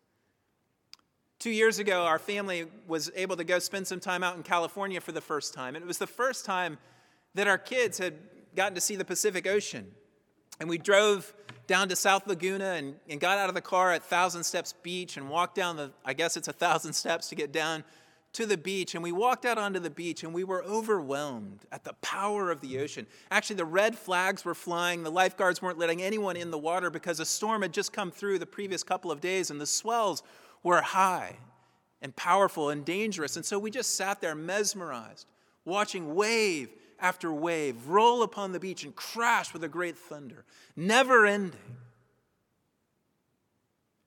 Two 1.45 1.51
years 1.51 1.77
ago, 1.77 2.05
our 2.05 2.17
family 2.17 2.65
was 2.87 3.11
able 3.15 3.37
to 3.37 3.43
go 3.43 3.59
spend 3.59 3.85
some 3.85 3.99
time 3.99 4.23
out 4.23 4.35
in 4.35 4.41
California 4.41 4.99
for 4.99 5.11
the 5.11 5.21
first 5.21 5.53
time. 5.53 5.75
And 5.75 5.83
it 5.83 5.87
was 5.87 5.99
the 5.99 6.07
first 6.07 6.43
time 6.43 6.79
that 7.35 7.47
our 7.47 7.59
kids 7.59 7.99
had 7.99 8.15
gotten 8.55 8.73
to 8.73 8.81
see 8.81 8.95
the 8.95 9.05
Pacific 9.05 9.45
Ocean. 9.45 9.91
And 10.59 10.67
we 10.67 10.79
drove 10.79 11.35
down 11.67 11.87
to 11.89 11.95
South 11.95 12.25
Laguna 12.25 12.71
and, 12.71 12.95
and 13.07 13.19
got 13.19 13.37
out 13.37 13.47
of 13.47 13.53
the 13.53 13.61
car 13.61 13.91
at 13.91 14.01
Thousand 14.01 14.43
Steps 14.43 14.73
Beach 14.81 15.17
and 15.17 15.29
walked 15.29 15.53
down 15.53 15.77
the, 15.77 15.91
I 16.03 16.13
guess 16.13 16.35
it's 16.35 16.47
a 16.47 16.51
thousand 16.51 16.93
steps 16.93 17.29
to 17.29 17.35
get 17.35 17.51
down 17.51 17.83
to 18.33 18.47
the 18.47 18.57
beach. 18.57 18.95
And 18.95 19.03
we 19.03 19.11
walked 19.11 19.45
out 19.45 19.59
onto 19.59 19.79
the 19.79 19.91
beach 19.91 20.23
and 20.23 20.33
we 20.33 20.43
were 20.43 20.63
overwhelmed 20.63 21.59
at 21.71 21.83
the 21.83 21.93
power 22.01 22.49
of 22.49 22.59
the 22.61 22.79
ocean. 22.79 23.05
Actually, 23.29 23.57
the 23.57 23.65
red 23.65 23.95
flags 23.95 24.43
were 24.45 24.55
flying. 24.55 25.03
The 25.03 25.11
lifeguards 25.11 25.61
weren't 25.61 25.77
letting 25.77 26.01
anyone 26.01 26.37
in 26.37 26.49
the 26.49 26.57
water 26.57 26.89
because 26.89 27.19
a 27.19 27.25
storm 27.25 27.61
had 27.61 27.71
just 27.71 27.93
come 27.93 28.09
through 28.09 28.39
the 28.39 28.47
previous 28.47 28.81
couple 28.81 29.11
of 29.11 29.21
days 29.21 29.51
and 29.51 29.61
the 29.61 29.67
swells 29.67 30.23
were 30.65 30.81
high 30.81 31.37
and 32.01 32.13
powerful 32.15 32.71
and 32.71 32.83
dangerous. 32.83 33.35
And 33.35 33.45
so 33.45 33.59
we 33.59 33.69
just 33.69 33.95
sat 33.95 34.19
there 34.19 34.33
mesmerized, 34.33 35.27
watching 35.63 36.15
wave 36.15 36.69
after 36.99 37.31
wave 37.31 37.87
roll 37.87 38.23
upon 38.23 38.51
the 38.51 38.59
beach 38.59 38.83
and 38.83 38.95
crash 38.95 39.53
with 39.53 39.63
a 39.63 39.69
great 39.69 39.95
thunder, 39.95 40.43
never 40.75 41.25
ending. 41.25 41.77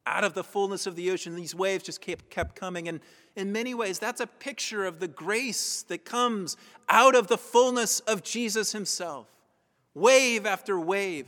Out 0.04 0.24
of 0.24 0.34
the 0.34 0.42
fullness 0.42 0.86
of 0.86 0.96
the 0.96 1.10
ocean, 1.10 1.36
these 1.36 1.54
waves 1.54 1.84
just 1.84 2.00
kept, 2.00 2.28
kept 2.30 2.56
coming. 2.56 2.88
And 2.88 3.00
in 3.36 3.52
many 3.52 3.74
ways, 3.74 3.98
that's 3.98 4.22
a 4.22 4.26
picture 4.26 4.84
of 4.84 5.00
the 5.00 5.08
grace 5.08 5.82
that 5.82 6.04
comes 6.04 6.56
out 6.88 7.14
of 7.14 7.28
the 7.28 7.38
fullness 7.38 8.00
of 8.00 8.24
Jesus 8.24 8.72
himself. 8.72 9.28
Wave 9.94 10.46
after 10.46 10.80
wave, 10.80 11.26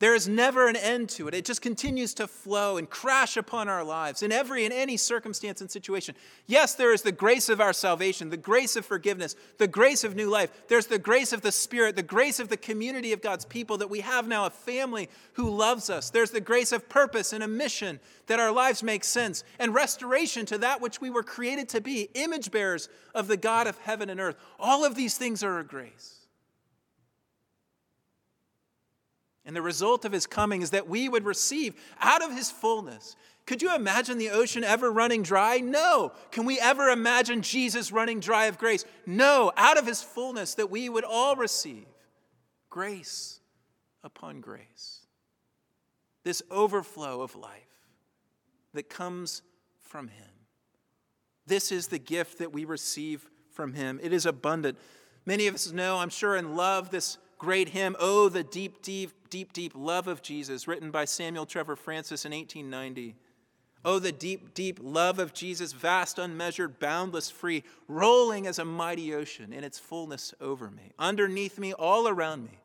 there 0.00 0.14
is 0.14 0.26
never 0.26 0.66
an 0.66 0.76
end 0.76 1.10
to 1.10 1.28
it. 1.28 1.34
It 1.34 1.44
just 1.44 1.60
continues 1.60 2.14
to 2.14 2.26
flow 2.26 2.78
and 2.78 2.88
crash 2.88 3.36
upon 3.36 3.68
our 3.68 3.84
lives 3.84 4.22
in 4.22 4.32
every 4.32 4.64
and 4.64 4.72
any 4.72 4.96
circumstance 4.96 5.60
and 5.60 5.70
situation. 5.70 6.14
Yes, 6.46 6.74
there 6.74 6.94
is 6.94 7.02
the 7.02 7.12
grace 7.12 7.50
of 7.50 7.60
our 7.60 7.74
salvation, 7.74 8.30
the 8.30 8.38
grace 8.38 8.76
of 8.76 8.86
forgiveness, 8.86 9.36
the 9.58 9.68
grace 9.68 10.02
of 10.02 10.16
new 10.16 10.30
life. 10.30 10.50
There's 10.68 10.86
the 10.86 10.98
grace 10.98 11.34
of 11.34 11.42
the 11.42 11.52
Spirit, 11.52 11.96
the 11.96 12.02
grace 12.02 12.40
of 12.40 12.48
the 12.48 12.56
community 12.56 13.12
of 13.12 13.20
God's 13.20 13.44
people 13.44 13.76
that 13.76 13.90
we 13.90 14.00
have 14.00 14.26
now 14.26 14.46
a 14.46 14.50
family 14.50 15.10
who 15.34 15.50
loves 15.50 15.90
us. 15.90 16.08
There's 16.08 16.30
the 16.30 16.40
grace 16.40 16.72
of 16.72 16.88
purpose 16.88 17.34
and 17.34 17.44
a 17.44 17.48
mission 17.48 18.00
that 18.26 18.40
our 18.40 18.52
lives 18.52 18.82
make 18.82 19.04
sense 19.04 19.44
and 19.58 19.74
restoration 19.74 20.46
to 20.46 20.58
that 20.58 20.80
which 20.80 21.02
we 21.02 21.10
were 21.10 21.22
created 21.22 21.68
to 21.70 21.82
be, 21.82 22.08
image 22.14 22.50
bearers 22.50 22.88
of 23.14 23.28
the 23.28 23.36
God 23.36 23.66
of 23.66 23.76
heaven 23.76 24.08
and 24.08 24.18
earth. 24.18 24.36
All 24.58 24.82
of 24.82 24.94
these 24.94 25.18
things 25.18 25.44
are 25.44 25.58
a 25.58 25.64
grace. 25.64 26.19
And 29.50 29.56
the 29.56 29.62
result 29.62 30.04
of 30.04 30.12
his 30.12 30.28
coming 30.28 30.62
is 30.62 30.70
that 30.70 30.88
we 30.88 31.08
would 31.08 31.24
receive 31.24 31.74
out 31.98 32.22
of 32.22 32.32
his 32.32 32.52
fullness. 32.52 33.16
Could 33.46 33.62
you 33.62 33.74
imagine 33.74 34.16
the 34.16 34.30
ocean 34.30 34.62
ever 34.62 34.92
running 34.92 35.24
dry? 35.24 35.58
No. 35.58 36.12
Can 36.30 36.46
we 36.46 36.60
ever 36.60 36.88
imagine 36.88 37.42
Jesus 37.42 37.90
running 37.90 38.20
dry 38.20 38.44
of 38.44 38.58
grace? 38.58 38.84
No. 39.06 39.50
Out 39.56 39.76
of 39.76 39.88
his 39.88 40.04
fullness, 40.04 40.54
that 40.54 40.70
we 40.70 40.88
would 40.88 41.02
all 41.02 41.34
receive 41.34 41.84
grace 42.68 43.40
upon 44.04 44.40
grace. 44.40 45.04
This 46.22 46.42
overflow 46.48 47.20
of 47.20 47.34
life 47.34 47.88
that 48.72 48.88
comes 48.88 49.42
from 49.80 50.06
him. 50.06 50.30
This 51.44 51.72
is 51.72 51.88
the 51.88 51.98
gift 51.98 52.38
that 52.38 52.52
we 52.52 52.64
receive 52.64 53.28
from 53.50 53.72
him. 53.72 53.98
It 54.00 54.12
is 54.12 54.26
abundant. 54.26 54.78
Many 55.26 55.48
of 55.48 55.56
us 55.56 55.72
know, 55.72 55.96
I'm 55.96 56.08
sure, 56.08 56.36
and 56.36 56.56
love 56.56 56.92
this 56.92 57.18
great 57.40 57.70
hymn, 57.70 57.96
Oh, 57.98 58.28
the 58.28 58.44
Deep, 58.44 58.82
Deep, 58.82 59.10
Deep, 59.30 59.52
Deep 59.52 59.72
Love 59.74 60.06
of 60.06 60.22
Jesus, 60.22 60.68
written 60.68 60.90
by 60.90 61.06
Samuel 61.06 61.46
Trevor 61.46 61.74
Francis 61.74 62.24
in 62.24 62.32
1890. 62.32 63.16
Oh, 63.82 63.98
the 63.98 64.12
deep, 64.12 64.52
deep 64.52 64.78
love 64.82 65.18
of 65.18 65.32
Jesus, 65.32 65.72
vast, 65.72 66.18
unmeasured, 66.18 66.78
boundless, 66.78 67.30
free, 67.30 67.64
rolling 67.88 68.46
as 68.46 68.58
a 68.58 68.64
mighty 68.64 69.14
ocean 69.14 69.54
in 69.54 69.64
its 69.64 69.78
fullness 69.78 70.34
over 70.38 70.70
me. 70.70 70.92
Underneath 70.98 71.58
me, 71.58 71.72
all 71.72 72.06
around 72.06 72.44
me, 72.44 72.58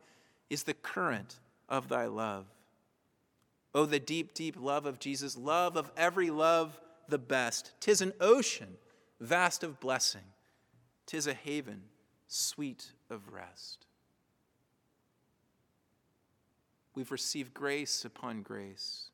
is 0.50 0.64
the 0.64 0.74
current 0.74 1.40
of 1.70 1.88
thy 1.88 2.08
love. 2.08 2.46
Oh, 3.74 3.86
the 3.86 4.00
deep, 4.00 4.34
deep 4.34 4.58
love 4.60 4.86
of 4.86 5.00
Jesus, 5.00 5.38
love 5.38 5.78
of 5.78 5.90
every 5.96 6.30
love 6.30 6.78
the 7.08 7.18
best. 7.18 7.72
Tis 7.80 8.02
an 8.02 8.12
ocean, 8.20 8.76
vast 9.22 9.64
of 9.64 9.80
blessing. 9.80 10.34
Tis 11.06 11.28
a 11.28 11.34
haven, 11.34 11.84
sweet 12.28 12.92
of 13.10 13.32
rest. 13.32 13.86
We've 16.96 17.12
received 17.12 17.54
grace 17.54 18.06
upon 18.06 18.42
grace. 18.42 19.10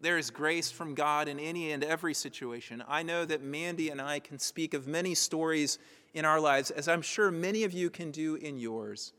There 0.00 0.16
is 0.16 0.30
grace 0.30 0.70
from 0.70 0.94
God 0.94 1.28
in 1.28 1.38
any 1.38 1.72
and 1.72 1.84
every 1.84 2.14
situation. 2.14 2.82
I 2.88 3.02
know 3.02 3.24
that 3.26 3.42
Mandy 3.42 3.90
and 3.90 4.00
I 4.00 4.20
can 4.20 4.38
speak 4.38 4.72
of 4.72 4.86
many 4.86 5.14
stories 5.14 5.78
in 6.14 6.24
our 6.24 6.40
lives, 6.40 6.70
as 6.70 6.88
I'm 6.88 7.02
sure 7.02 7.30
many 7.30 7.64
of 7.64 7.72
you 7.72 7.90
can 7.90 8.10
do 8.10 8.36
in 8.36 8.58
yours, 8.58 9.12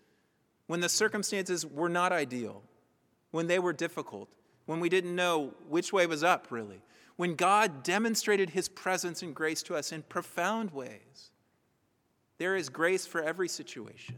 when 0.65 0.79
the 0.79 0.89
circumstances 0.89 1.65
were 1.65 1.89
not 1.89 2.11
ideal, 2.11 2.63
when 3.31 3.47
they 3.47 3.59
were 3.59 3.73
difficult, 3.73 4.29
when 4.65 4.79
we 4.79 4.89
didn't 4.89 5.15
know 5.15 5.53
which 5.67 5.93
way 5.93 6.07
was 6.07 6.23
up, 6.23 6.47
really, 6.49 6.81
when 7.15 7.35
God 7.35 7.83
demonstrated 7.83 8.49
his 8.49 8.67
presence 8.67 9.21
and 9.21 9.35
grace 9.35 9.61
to 9.63 9.75
us 9.75 9.91
in 9.91 10.01
profound 10.03 10.71
ways. 10.71 11.31
There 12.37 12.55
is 12.55 12.69
grace 12.69 13.05
for 13.05 13.21
every 13.21 13.47
situation, 13.47 14.15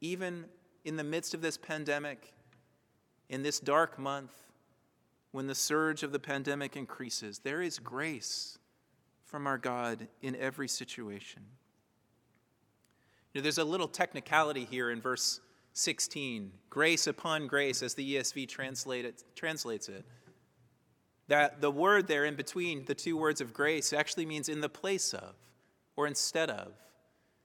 even 0.00 0.44
in 0.84 0.96
the 0.96 1.04
midst 1.04 1.34
of 1.34 1.42
this 1.42 1.56
pandemic, 1.56 2.32
in 3.28 3.42
this 3.42 3.60
dark 3.60 3.98
month, 3.98 4.32
when 5.32 5.46
the 5.46 5.54
surge 5.54 6.02
of 6.02 6.12
the 6.12 6.18
pandemic 6.18 6.76
increases. 6.76 7.38
There 7.38 7.62
is 7.62 7.78
grace 7.78 8.58
from 9.24 9.46
our 9.46 9.58
God 9.58 10.08
in 10.20 10.36
every 10.36 10.68
situation. 10.68 11.42
You 13.32 13.40
know, 13.40 13.42
there's 13.42 13.58
a 13.58 13.64
little 13.64 13.88
technicality 13.88 14.66
here 14.70 14.90
in 14.90 15.00
verse 15.00 15.40
16 15.72 16.52
grace 16.68 17.06
upon 17.06 17.46
grace, 17.46 17.82
as 17.82 17.94
the 17.94 18.16
ESV 18.16 18.46
translate 18.46 19.06
it, 19.06 19.24
translates 19.34 19.88
it. 19.88 20.04
That 21.28 21.62
the 21.62 21.70
word 21.70 22.08
there 22.08 22.26
in 22.26 22.34
between 22.34 22.84
the 22.84 22.94
two 22.94 23.16
words 23.16 23.40
of 23.40 23.54
grace 23.54 23.94
actually 23.94 24.26
means 24.26 24.50
in 24.50 24.60
the 24.60 24.68
place 24.68 25.14
of 25.14 25.34
or 25.96 26.06
instead 26.06 26.50
of. 26.50 26.72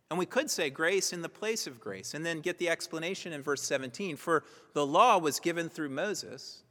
And 0.09 0.17
we 0.17 0.25
could 0.25 0.49
say 0.49 0.69
grace 0.69 1.11
in 1.11 1.21
the 1.21 1.29
place 1.29 1.67
of 1.67 1.81
grace, 1.81 2.13
and 2.13 2.25
then 2.25 2.39
get 2.39 2.57
the 2.57 2.69
explanation 2.69 3.33
in 3.33 3.41
verse 3.41 3.61
17. 3.61 4.15
For 4.15 4.43
the 4.73 4.85
law 4.85 5.17
was 5.17 5.39
given 5.39 5.67
through 5.67 5.89
Moses, 5.89 6.63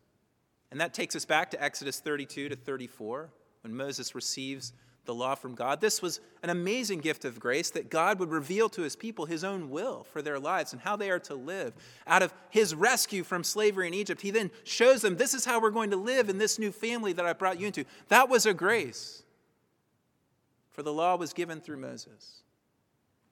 and 0.71 0.81
that 0.81 0.95
takes 0.95 1.15
us 1.15 1.25
back 1.25 1.51
to 1.51 1.63
Exodus 1.63 2.01
32 2.01 2.49
to 2.49 2.57
34, 2.57 3.31
when 3.63 3.77
Moses 3.77 4.15
receives 4.15 4.73
the 5.07 5.15
law 5.15 5.35
from 5.35 5.55
God. 5.55 5.81
This 5.81 6.03
was 6.03 6.21
an 6.43 6.51
amazing 6.51 6.99
gift 6.99 7.25
of 7.25 7.41
grace 7.41 7.71
that 7.71 7.91
God 7.91 8.19
would 8.19 8.31
reveal 8.31 8.69
to 8.71 8.83
his 8.83 8.97
people 8.97 9.25
his 9.25 9.45
own 9.45 9.71
will 9.71 10.05
for 10.05 10.21
their 10.21 10.39
lives 10.39 10.73
and 10.73 10.83
how 10.83 10.97
they 10.97 11.11
are 11.11 11.21
to 11.21 11.35
live. 11.35 11.73
Out 12.07 12.23
of 12.23 12.35
his 12.51 12.75
rescue 12.75 13.23
from 13.23 13.45
slavery 13.45 13.87
in 13.87 13.95
Egypt, 13.95 14.21
he 14.21 14.31
then 14.31 14.51
shows 14.65 15.03
them 15.03 15.17
this 15.17 15.33
is 15.33 15.45
how 15.45 15.61
we're 15.61 15.71
going 15.71 15.91
to 15.91 15.97
live 15.97 16.29
in 16.29 16.39
this 16.39 16.59
new 16.59 16.73
family 16.73 17.13
that 17.15 17.25
I 17.25 17.33
brought 17.33 17.61
you 17.61 17.69
into. 17.69 17.85
That 18.09 18.29
was 18.29 18.45
a 18.47 18.55
grace. 18.55 19.23
For 20.71 20.83
the 20.83 20.93
law 20.93 21.17
was 21.17 21.33
given 21.33 21.61
through 21.61 21.79
Moses, 21.79 22.43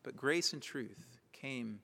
but 0.04 0.16
grace 0.16 0.52
and 0.52 0.62
truth 0.62 1.18
came 1.32 1.80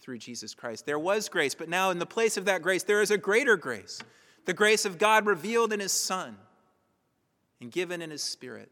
through 0.00 0.18
Jesus 0.18 0.54
Christ. 0.54 0.86
There 0.86 0.98
was 0.98 1.28
grace, 1.28 1.54
but 1.54 1.68
now 1.68 1.90
in 1.90 1.98
the 1.98 2.06
place 2.06 2.38
of 2.38 2.46
that 2.46 2.62
grace, 2.62 2.82
there 2.82 3.02
is 3.02 3.10
a 3.10 3.18
greater 3.18 3.56
grace 3.56 4.00
the 4.46 4.54
grace 4.54 4.84
of 4.84 4.96
God 4.96 5.26
revealed 5.26 5.72
in 5.72 5.80
his 5.80 5.92
Son 5.92 6.36
and 7.60 7.70
given 7.70 8.00
in 8.00 8.10
his 8.10 8.22
Spirit 8.22 8.70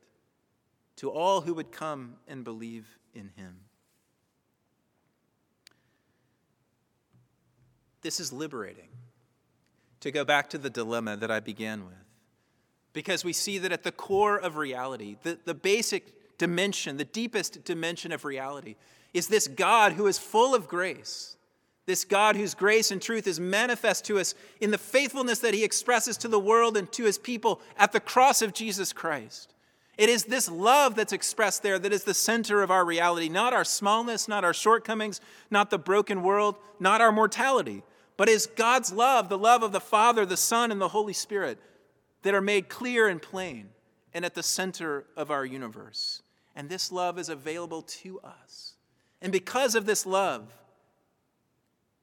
to 0.96 1.10
all 1.10 1.42
who 1.42 1.52
would 1.54 1.72
come 1.72 2.14
and 2.28 2.44
believe 2.44 2.86
in 3.12 3.30
him. 3.36 3.56
This 8.02 8.20
is 8.20 8.32
liberating. 8.32 8.88
To 10.00 10.10
go 10.12 10.24
back 10.24 10.50
to 10.50 10.58
the 10.58 10.68
dilemma 10.68 11.16
that 11.16 11.30
I 11.30 11.40
began 11.40 11.86
with, 11.86 11.94
because 12.92 13.24
we 13.24 13.32
see 13.32 13.56
that 13.58 13.72
at 13.72 13.84
the 13.84 13.90
core 13.90 14.38
of 14.38 14.58
reality, 14.58 15.16
the, 15.22 15.38
the 15.46 15.54
basic 15.54 16.12
dimension, 16.38 16.96
the 16.96 17.04
deepest 17.04 17.64
dimension 17.64 18.12
of 18.12 18.24
reality, 18.24 18.76
is 19.12 19.28
this 19.28 19.46
God 19.46 19.92
who 19.92 20.06
is 20.06 20.18
full 20.18 20.54
of 20.54 20.68
grace. 20.68 21.36
This 21.86 22.04
God 22.04 22.36
whose 22.36 22.54
grace 22.54 22.90
and 22.90 23.00
truth 23.00 23.26
is 23.26 23.38
manifest 23.38 24.06
to 24.06 24.18
us 24.18 24.34
in 24.60 24.70
the 24.70 24.78
faithfulness 24.78 25.40
that 25.40 25.54
he 25.54 25.64
expresses 25.64 26.16
to 26.18 26.28
the 26.28 26.40
world 26.40 26.76
and 26.76 26.90
to 26.92 27.04
his 27.04 27.18
people 27.18 27.60
at 27.76 27.92
the 27.92 28.00
cross 28.00 28.40
of 28.40 28.54
Jesus 28.54 28.92
Christ. 28.92 29.52
It 29.96 30.08
is 30.08 30.24
this 30.24 30.50
love 30.50 30.94
that's 30.94 31.12
expressed 31.12 31.62
there 31.62 31.78
that 31.78 31.92
is 31.92 32.04
the 32.04 32.14
center 32.14 32.62
of 32.62 32.70
our 32.70 32.84
reality, 32.84 33.28
not 33.28 33.52
our 33.52 33.64
smallness, 33.64 34.26
not 34.26 34.44
our 34.44 34.54
shortcomings, 34.54 35.20
not 35.50 35.70
the 35.70 35.78
broken 35.78 36.22
world, 36.22 36.56
not 36.80 37.00
our 37.00 37.12
mortality, 37.12 37.82
but 38.16 38.28
is 38.28 38.46
God's 38.46 38.92
love, 38.92 39.28
the 39.28 39.38
love 39.38 39.62
of 39.62 39.72
the 39.72 39.80
Father, 39.80 40.26
the 40.26 40.36
Son, 40.36 40.72
and 40.72 40.80
the 40.80 40.88
Holy 40.88 41.12
Spirit 41.12 41.58
that 42.22 42.34
are 42.34 42.40
made 42.40 42.68
clear 42.68 43.06
and 43.06 43.22
plain 43.22 43.68
and 44.12 44.24
at 44.24 44.34
the 44.34 44.42
center 44.42 45.04
of 45.16 45.30
our 45.30 45.44
universe. 45.44 46.22
And 46.54 46.68
this 46.68 46.92
love 46.92 47.18
is 47.18 47.28
available 47.28 47.82
to 47.82 48.20
us. 48.20 48.74
And 49.20 49.32
because 49.32 49.74
of 49.74 49.86
this 49.86 50.06
love, 50.06 50.52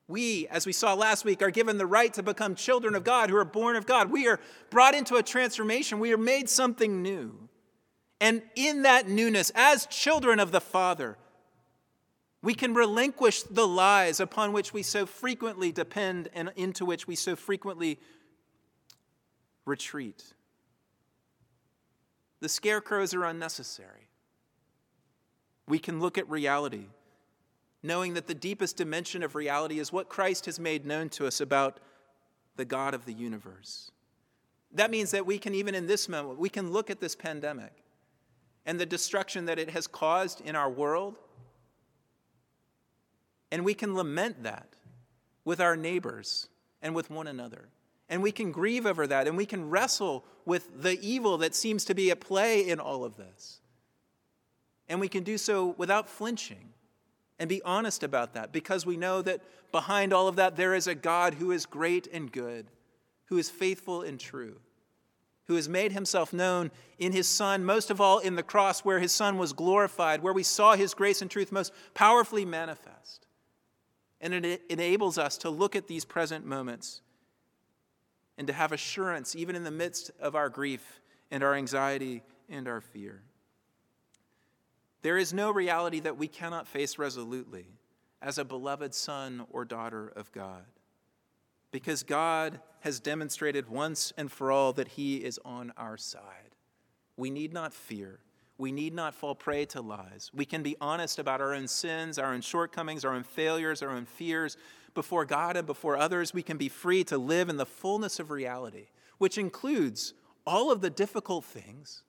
we, 0.08 0.48
as 0.50 0.66
we 0.66 0.74
saw 0.74 0.94
last 0.94 1.24
week, 1.24 1.42
are 1.42 1.52
given 1.52 1.78
the 1.78 1.86
right 1.86 2.14
to 2.14 2.24
become 2.24 2.56
children 2.56 2.96
of 2.96 3.04
God 3.04 3.30
who 3.30 3.38
are 3.38 3.46
born 3.46 3.76
of 3.76 3.86
God. 3.86 4.12
We 4.12 4.28
are 4.28 4.40
brought 4.70 4.94
into 4.94 5.16
a 5.16 5.24
transformation. 5.24 6.00
We 6.00 6.14
are 6.14 6.18
made 6.18 6.50
something 6.50 7.02
new. 7.02 7.48
And 8.20 8.44
in 8.56 8.84
that 8.84 9.08
newness, 9.08 9.52
as 9.56 9.86
children 9.88 10.40
of 10.40 10.52
the 10.52 10.62
Father, 10.62 11.18
we 12.44 12.54
can 12.54 12.74
relinquish 12.74 13.44
the 13.44 13.68
lies 13.68 14.20
upon 14.20 14.52
which 14.52 14.74
we 14.74 14.84
so 14.84 15.06
frequently 15.06 15.72
depend 15.72 16.30
and 16.34 16.52
into 16.56 16.86
which 16.86 17.08
we 17.08 17.16
so 17.16 17.36
frequently 17.36 18.00
retreat. 19.66 20.34
The 22.42 22.50
scarecrows 22.50 23.14
are 23.14 23.24
unnecessary. 23.24 24.10
We 25.72 25.80
can 25.80 26.02
look 26.02 26.18
at 26.18 26.30
reality, 26.30 26.88
knowing 27.82 28.16
that 28.16 28.28
the 28.28 28.34
deepest 28.34 28.76
dimension 28.76 29.24
of 29.24 29.36
reality 29.36 29.80
is 29.80 29.94
what 29.94 30.10
Christ 30.10 30.46
has 30.48 30.60
made 30.60 30.86
known 30.86 31.08
to 31.12 31.26
us 31.26 31.40
about 31.40 31.80
the 32.58 32.66
God 32.66 32.94
of 32.94 33.06
the 33.06 33.14
universe. 33.14 33.90
That 34.74 34.92
means 34.92 35.12
that 35.12 35.26
we 35.26 35.38
can, 35.38 35.56
even 35.56 35.74
in 35.74 35.88
this 35.88 36.10
moment, 36.10 36.40
we 36.40 36.50
can 36.50 36.74
look 36.74 36.90
at 36.90 37.00
this 37.00 37.16
pandemic 37.16 37.72
and 38.66 38.82
the 38.82 38.86
destruction 38.86 39.46
that 39.46 39.60
it 39.60 39.70
has 39.70 39.88
caused 39.88 40.42
in 40.42 40.58
our 40.58 40.70
world. 40.70 41.18
And 43.50 43.64
we 43.64 43.74
can 43.74 43.96
lament 43.96 44.44
that 44.44 44.76
with 45.46 45.62
our 45.62 45.78
neighbors 45.78 46.50
and 46.82 46.94
with 46.94 47.10
one 47.10 47.28
another. 47.28 47.70
And 48.10 48.22
we 48.22 48.34
can 48.34 48.52
grieve 48.52 48.86
over 48.86 49.08
that 49.08 49.26
and 49.26 49.38
we 49.38 49.46
can 49.46 49.70
wrestle 49.70 50.26
with 50.44 50.82
the 50.82 51.00
evil 51.00 51.38
that 51.38 51.56
seems 51.56 51.86
to 51.86 51.96
be 51.96 52.12
at 52.12 52.20
play 52.20 52.68
in 52.68 52.82
all 52.82 53.06
of 53.06 53.16
this. 53.16 53.61
And 54.92 55.00
we 55.00 55.08
can 55.08 55.24
do 55.24 55.40
so 55.40 55.74
without 55.78 56.08
flinching 56.08 56.74
and 57.40 57.50
be 57.50 57.64
honest 57.64 58.04
about 58.04 58.34
that 58.34 58.52
because 58.52 58.86
we 58.86 58.98
know 58.98 59.22
that 59.24 59.42
behind 59.72 60.14
all 60.14 60.28
of 60.28 60.36
that 60.36 60.56
there 60.58 60.76
is 60.76 60.86
a 60.86 60.94
God 60.94 61.36
who 61.36 61.52
is 61.52 61.66
great 61.66 62.08
and 62.14 62.32
good, 62.32 62.68
who 63.26 63.38
is 63.38 63.50
faithful 63.50 64.04
and 64.04 64.20
true 64.20 64.58
who 65.52 65.56
has 65.56 65.68
made 65.68 65.92
himself 65.92 66.32
known 66.32 66.72
in 66.98 67.12
his 67.12 67.28
Son, 67.28 67.66
most 67.66 67.90
of 67.90 68.00
all 68.00 68.20
in 68.20 68.38
the 68.38 68.44
cross, 68.44 68.86
where 68.86 69.00
his 69.00 69.12
Son 69.12 69.38
was 69.38 69.52
glorified, 69.52 70.24
where 70.24 70.32
we 70.32 70.44
saw 70.44 70.76
his 70.78 70.94
grace 70.94 71.22
and 71.22 71.30
truth 71.30 71.52
most 71.52 71.74
powerfully 71.94 72.46
manifest. 72.46 73.28
And 74.22 74.34
it 74.34 74.62
enables 74.70 75.18
us 75.18 75.38
to 75.40 75.50
look 75.50 75.76
at 75.76 75.88
these 75.88 76.06
present 76.06 76.46
moments 76.46 77.02
and 78.38 78.48
to 78.48 78.54
have 78.54 78.72
assurance, 78.72 79.36
even 79.36 79.58
in 79.58 79.66
the 79.66 79.72
midst 79.72 80.12
of 80.22 80.36
our 80.36 80.48
grief 80.48 81.02
and 81.30 81.44
our 81.44 81.54
anxiety 81.54 82.24
and 82.48 82.66
our 82.70 82.80
fear. 82.80 83.22
There 85.02 85.18
is 85.18 85.34
no 85.34 85.52
reality 85.52 86.00
that 86.02 86.18
we 86.18 86.28
cannot 86.28 86.68
face 86.68 86.98
resolutely 86.98 87.66
as 88.22 88.38
a 88.38 88.46
beloved 88.46 88.94
son 88.94 89.46
or 89.50 89.66
daughter 89.66 90.12
of 90.16 90.32
God 90.32 90.66
because 91.72 92.04
God 92.04 92.60
has 92.82 93.00
demonstrated 93.00 93.70
once 93.70 94.14
and 94.18 94.32
for 94.32 94.52
all 94.52 94.74
that 94.74 94.90
He 94.90 95.18
is 95.18 95.40
on 95.44 95.74
our 95.78 95.98
side. 95.98 96.56
We 97.18 97.30
need 97.30 97.54
not 97.54 97.74
fear. 97.74 98.20
We 98.58 98.72
need 98.72 98.94
not 98.94 99.16
fall 99.16 99.34
prey 99.34 99.66
to 99.68 99.82
lies. 99.82 100.30
We 100.34 100.46
can 100.46 100.62
be 100.62 100.76
honest 100.80 101.18
about 101.18 101.42
our 101.42 101.54
own 101.54 101.68
sins, 101.68 102.20
our 102.20 102.34
own 102.34 102.42
shortcomings, 102.42 103.04
our 103.04 103.14
own 103.14 103.24
failures, 103.24 103.82
our 103.82 103.90
own 103.90 104.06
fears 104.06 104.58
before 104.94 105.26
God 105.26 105.58
and 105.58 105.66
before 105.66 105.98
others. 105.98 106.34
We 106.34 106.44
can 106.44 106.58
be 106.58 106.70
free 106.70 107.04
to 107.06 107.18
live 107.18 107.50
in 107.50 107.58
the 107.58 107.66
fullness 107.66 108.20
of 108.20 108.30
reality, 108.30 108.88
which 109.18 109.38
includes 109.38 110.14
all 110.46 110.72
of 110.72 110.82
the 110.82 110.90
difficult 110.90 111.46
things. 111.46 112.04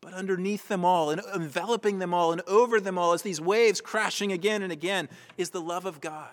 But 0.00 0.14
underneath 0.14 0.68
them 0.68 0.84
all, 0.84 1.10
and 1.10 1.20
enveloping 1.34 1.98
them 1.98 2.14
all, 2.14 2.32
and 2.32 2.42
over 2.46 2.80
them 2.80 2.98
all, 2.98 3.12
as 3.12 3.22
these 3.22 3.40
waves 3.40 3.80
crashing 3.80 4.32
again 4.32 4.62
and 4.62 4.72
again, 4.72 5.08
is 5.36 5.50
the 5.50 5.60
love 5.60 5.84
of 5.86 6.00
God 6.00 6.30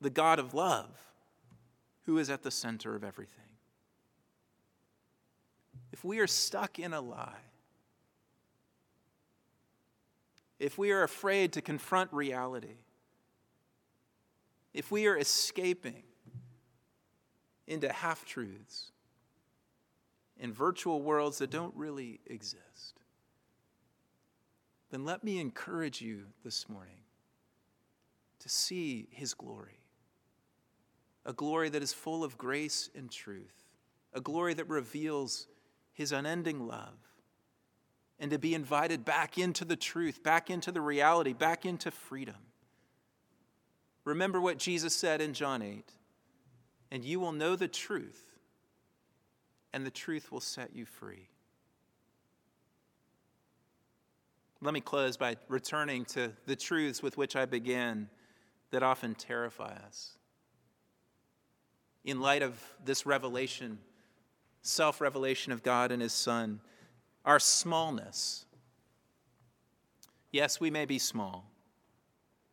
the 0.00 0.10
God 0.10 0.38
of 0.38 0.54
love, 0.54 0.88
who 2.06 2.18
is 2.18 2.30
at 2.30 2.42
the 2.42 2.50
center 2.50 2.94
of 2.94 3.04
everything. 3.04 3.36
If 5.92 6.04
we 6.04 6.20
are 6.20 6.26
stuck 6.26 6.78
in 6.78 6.92
a 6.92 7.00
lie, 7.00 7.34
if 10.58 10.78
we 10.78 10.92
are 10.92 11.02
afraid 11.02 11.52
to 11.54 11.60
confront 11.60 12.12
reality, 12.12 12.76
if 14.72 14.90
we 14.90 15.06
are 15.06 15.16
escaping 15.16 16.02
into 17.66 17.92
half 17.92 18.24
truths, 18.24 18.92
in 20.40 20.52
virtual 20.52 21.02
worlds 21.02 21.38
that 21.38 21.50
don't 21.50 21.74
really 21.76 22.20
exist, 22.26 23.00
then 24.90 25.04
let 25.04 25.22
me 25.22 25.38
encourage 25.38 26.00
you 26.00 26.24
this 26.42 26.68
morning 26.68 27.02
to 28.40 28.48
see 28.48 29.06
his 29.10 29.34
glory. 29.34 29.78
A 31.24 31.32
glory 31.32 31.68
that 31.68 31.82
is 31.82 31.92
full 31.92 32.24
of 32.24 32.38
grace 32.38 32.90
and 32.94 33.10
truth, 33.10 33.64
a 34.12 34.20
glory 34.20 34.54
that 34.54 34.68
reveals 34.68 35.46
his 35.92 36.10
unending 36.10 36.66
love, 36.66 36.96
and 38.18 38.30
to 38.30 38.38
be 38.38 38.54
invited 38.54 39.04
back 39.04 39.38
into 39.38 39.64
the 39.64 39.76
truth, 39.76 40.22
back 40.22 40.50
into 40.50 40.72
the 40.72 40.80
reality, 40.80 41.34
back 41.34 41.64
into 41.64 41.90
freedom. 41.90 42.36
Remember 44.04 44.40
what 44.40 44.58
Jesus 44.58 44.96
said 44.96 45.20
in 45.20 45.34
John 45.34 45.62
8 45.62 45.92
and 46.90 47.04
you 47.04 47.20
will 47.20 47.32
know 47.32 47.56
the 47.56 47.68
truth, 47.68 48.29
and 49.72 49.86
the 49.86 49.90
truth 49.90 50.32
will 50.32 50.40
set 50.40 50.74
you 50.74 50.84
free. 50.84 51.28
Let 54.62 54.74
me 54.74 54.80
close 54.80 55.16
by 55.16 55.36
returning 55.48 56.04
to 56.06 56.32
the 56.46 56.56
truths 56.56 57.02
with 57.02 57.16
which 57.16 57.34
I 57.34 57.46
began 57.46 58.10
that 58.70 58.82
often 58.82 59.14
terrify 59.14 59.74
us. 59.86 60.18
In 62.04 62.20
light 62.20 62.42
of 62.42 62.62
this 62.84 63.06
revelation, 63.06 63.78
self 64.62 65.00
revelation 65.00 65.52
of 65.52 65.62
God 65.62 65.92
and 65.92 66.02
His 66.02 66.12
Son, 66.12 66.60
our 67.24 67.38
smallness. 67.38 68.44
Yes, 70.30 70.60
we 70.60 70.70
may 70.70 70.84
be 70.84 70.98
small. 70.98 71.50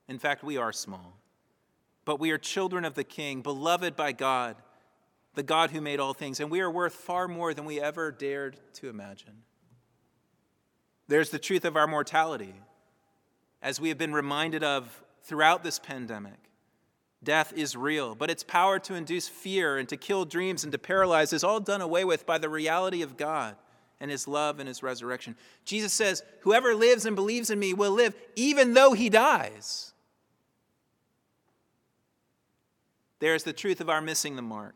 In 0.07 0.17
fact, 0.17 0.43
we 0.43 0.57
are 0.57 0.71
small. 0.71 1.17
But 2.05 2.19
we 2.19 2.31
are 2.31 2.37
children 2.37 2.85
of 2.85 2.95
the 2.95 3.03
King, 3.03 3.41
beloved 3.41 3.95
by 3.95 4.13
God, 4.13 4.55
the 5.37 5.43
God 5.43 5.71
who 5.71 5.79
made 5.79 6.01
all 6.01 6.13
things, 6.13 6.41
and 6.41 6.51
we 6.51 6.59
are 6.59 6.69
worth 6.69 6.93
far 6.93 7.27
more 7.27 7.53
than 7.53 7.63
we 7.63 7.79
ever 7.79 8.11
dared 8.11 8.57
to 8.73 8.89
imagine. 8.89 9.43
There's 11.07 11.29
the 11.29 11.39
truth 11.39 11.63
of 11.63 11.77
our 11.77 11.87
mortality, 11.87 12.55
as 13.61 13.79
we 13.79 13.87
have 13.89 13.97
been 13.97 14.13
reminded 14.13 14.63
of 14.63 15.01
throughout 15.23 15.63
this 15.63 15.79
pandemic. 15.79 16.49
Death 17.23 17.53
is 17.55 17.75
real, 17.75 18.15
but 18.15 18.29
its 18.29 18.43
power 18.43 18.79
to 18.79 18.95
induce 18.95 19.27
fear 19.27 19.77
and 19.77 19.87
to 19.89 19.95
kill 19.95 20.25
dreams 20.25 20.63
and 20.63 20.71
to 20.71 20.77
paralyze 20.77 21.31
is 21.33 21.43
all 21.43 21.59
done 21.59 21.81
away 21.81 22.03
with 22.03 22.25
by 22.25 22.37
the 22.37 22.49
reality 22.49 23.01
of 23.01 23.15
God 23.15 23.55
and 23.99 24.11
his 24.11 24.27
love 24.27 24.59
and 24.59 24.67
his 24.67 24.83
resurrection. 24.83 25.35
Jesus 25.65 25.93
says, 25.93 26.23
Whoever 26.41 26.75
lives 26.75 27.05
and 27.05 27.15
believes 27.15 27.49
in 27.49 27.59
me 27.59 27.73
will 27.73 27.91
live 27.91 28.15
even 28.35 28.73
though 28.73 28.93
he 28.93 29.09
dies. 29.09 29.93
There's 33.19 33.43
the 33.43 33.53
truth 33.53 33.81
of 33.81 33.89
our 33.89 34.01
missing 34.01 34.35
the 34.35 34.43
mark, 34.43 34.75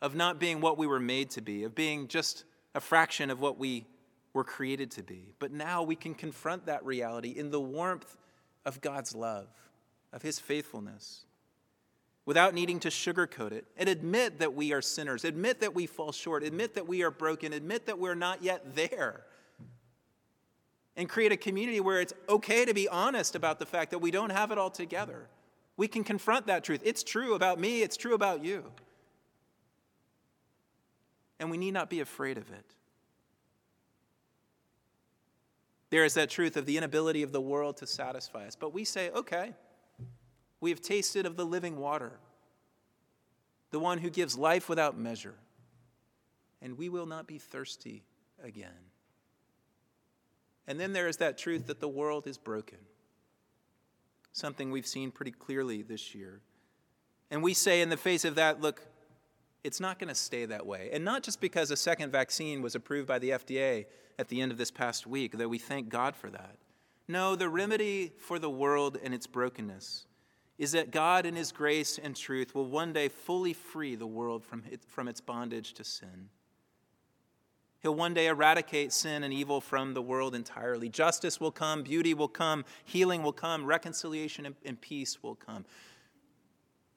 of 0.00 0.14
not 0.14 0.38
being 0.38 0.60
what 0.60 0.78
we 0.78 0.86
were 0.86 1.00
made 1.00 1.30
to 1.30 1.40
be, 1.40 1.64
of 1.64 1.74
being 1.74 2.08
just 2.08 2.44
a 2.74 2.80
fraction 2.80 3.30
of 3.30 3.40
what 3.40 3.58
we 3.58 3.86
were 4.32 4.44
created 4.44 4.90
to 4.92 5.02
be. 5.02 5.32
But 5.38 5.52
now 5.52 5.82
we 5.82 5.96
can 5.96 6.14
confront 6.14 6.66
that 6.66 6.84
reality 6.84 7.30
in 7.30 7.50
the 7.50 7.60
warmth 7.60 8.16
of 8.64 8.80
God's 8.80 9.14
love, 9.14 9.48
of 10.12 10.22
his 10.22 10.38
faithfulness 10.38 11.24
without 12.28 12.52
needing 12.52 12.78
to 12.78 12.88
sugarcoat 12.90 13.52
it 13.52 13.64
and 13.78 13.88
admit 13.88 14.38
that 14.38 14.52
we 14.52 14.70
are 14.74 14.82
sinners, 14.82 15.24
admit 15.24 15.60
that 15.60 15.74
we 15.74 15.86
fall 15.86 16.12
short, 16.12 16.42
admit 16.42 16.74
that 16.74 16.86
we 16.86 17.02
are 17.02 17.10
broken, 17.10 17.54
admit 17.54 17.86
that 17.86 17.98
we're 17.98 18.14
not 18.14 18.42
yet 18.42 18.74
there. 18.74 19.22
And 20.94 21.08
create 21.08 21.32
a 21.32 21.38
community 21.38 21.80
where 21.80 22.02
it's 22.02 22.12
okay 22.28 22.66
to 22.66 22.74
be 22.74 22.86
honest 22.86 23.34
about 23.34 23.58
the 23.58 23.64
fact 23.64 23.92
that 23.92 24.00
we 24.00 24.10
don't 24.10 24.28
have 24.28 24.50
it 24.50 24.58
all 24.58 24.68
together. 24.68 25.26
We 25.78 25.88
can 25.88 26.04
confront 26.04 26.48
that 26.48 26.64
truth. 26.64 26.82
It's 26.84 27.02
true 27.02 27.32
about 27.32 27.58
me, 27.58 27.80
it's 27.80 27.96
true 27.96 28.12
about 28.12 28.44
you. 28.44 28.72
And 31.40 31.50
we 31.50 31.56
need 31.56 31.72
not 31.72 31.90
be 31.90 32.00
afraid 32.00 32.36
of 32.38 32.50
it. 32.50 32.74
There 35.90 36.04
is 36.04 36.14
that 36.14 36.30
truth 36.30 36.56
of 36.56 36.66
the 36.66 36.76
inability 36.76 37.22
of 37.22 37.32
the 37.32 37.40
world 37.40 37.78
to 37.78 37.86
satisfy 37.86 38.46
us. 38.46 38.56
But 38.56 38.74
we 38.74 38.84
say, 38.84 39.10
okay, 39.10 39.54
we 40.60 40.70
have 40.70 40.82
tasted 40.82 41.24
of 41.24 41.36
the 41.36 41.46
living 41.46 41.78
water, 41.78 42.12
the 43.70 43.78
one 43.78 43.98
who 43.98 44.10
gives 44.10 44.36
life 44.36 44.68
without 44.68 44.98
measure, 44.98 45.34
and 46.60 46.76
we 46.76 46.88
will 46.88 47.06
not 47.06 47.26
be 47.26 47.38
thirsty 47.38 48.02
again. 48.42 48.68
And 50.66 50.78
then 50.78 50.92
there 50.92 51.08
is 51.08 51.18
that 51.18 51.38
truth 51.38 51.68
that 51.68 51.80
the 51.80 51.88
world 51.88 52.26
is 52.26 52.36
broken, 52.36 52.78
something 54.32 54.70
we've 54.70 54.86
seen 54.86 55.10
pretty 55.10 55.30
clearly 55.30 55.80
this 55.80 56.14
year. 56.14 56.40
And 57.30 57.42
we 57.42 57.54
say, 57.54 57.80
in 57.80 57.88
the 57.88 57.96
face 57.96 58.24
of 58.26 58.34
that, 58.34 58.60
look, 58.60 58.82
it's 59.64 59.80
not 59.80 59.98
going 59.98 60.08
to 60.08 60.14
stay 60.14 60.46
that 60.46 60.66
way. 60.66 60.90
And 60.92 61.04
not 61.04 61.22
just 61.22 61.40
because 61.40 61.70
a 61.70 61.76
second 61.76 62.10
vaccine 62.10 62.62
was 62.62 62.74
approved 62.74 63.08
by 63.08 63.18
the 63.18 63.30
FDA 63.30 63.86
at 64.18 64.28
the 64.28 64.40
end 64.40 64.52
of 64.52 64.58
this 64.58 64.70
past 64.70 65.06
week, 65.06 65.36
though 65.36 65.48
we 65.48 65.58
thank 65.58 65.88
God 65.88 66.16
for 66.16 66.30
that. 66.30 66.56
No, 67.06 67.36
the 67.36 67.48
remedy 67.48 68.12
for 68.18 68.38
the 68.38 68.50
world 68.50 68.98
and 69.02 69.14
its 69.14 69.26
brokenness 69.26 70.06
is 70.58 70.72
that 70.72 70.90
God, 70.90 71.24
in 71.24 71.36
His 71.36 71.52
grace 71.52 71.98
and 71.98 72.14
truth, 72.14 72.54
will 72.54 72.66
one 72.66 72.92
day 72.92 73.08
fully 73.08 73.52
free 73.52 73.94
the 73.94 74.06
world 74.06 74.44
from, 74.44 74.64
it, 74.70 74.80
from 74.86 75.08
its 75.08 75.20
bondage 75.20 75.72
to 75.74 75.84
sin. 75.84 76.28
He'll 77.80 77.94
one 77.94 78.12
day 78.12 78.26
eradicate 78.26 78.92
sin 78.92 79.22
and 79.22 79.32
evil 79.32 79.60
from 79.60 79.94
the 79.94 80.02
world 80.02 80.34
entirely. 80.34 80.88
Justice 80.88 81.40
will 81.40 81.52
come, 81.52 81.84
beauty 81.84 82.12
will 82.12 82.28
come, 82.28 82.64
healing 82.84 83.22
will 83.22 83.32
come, 83.32 83.64
reconciliation 83.64 84.46
and, 84.46 84.56
and 84.64 84.80
peace 84.80 85.22
will 85.22 85.36
come. 85.36 85.64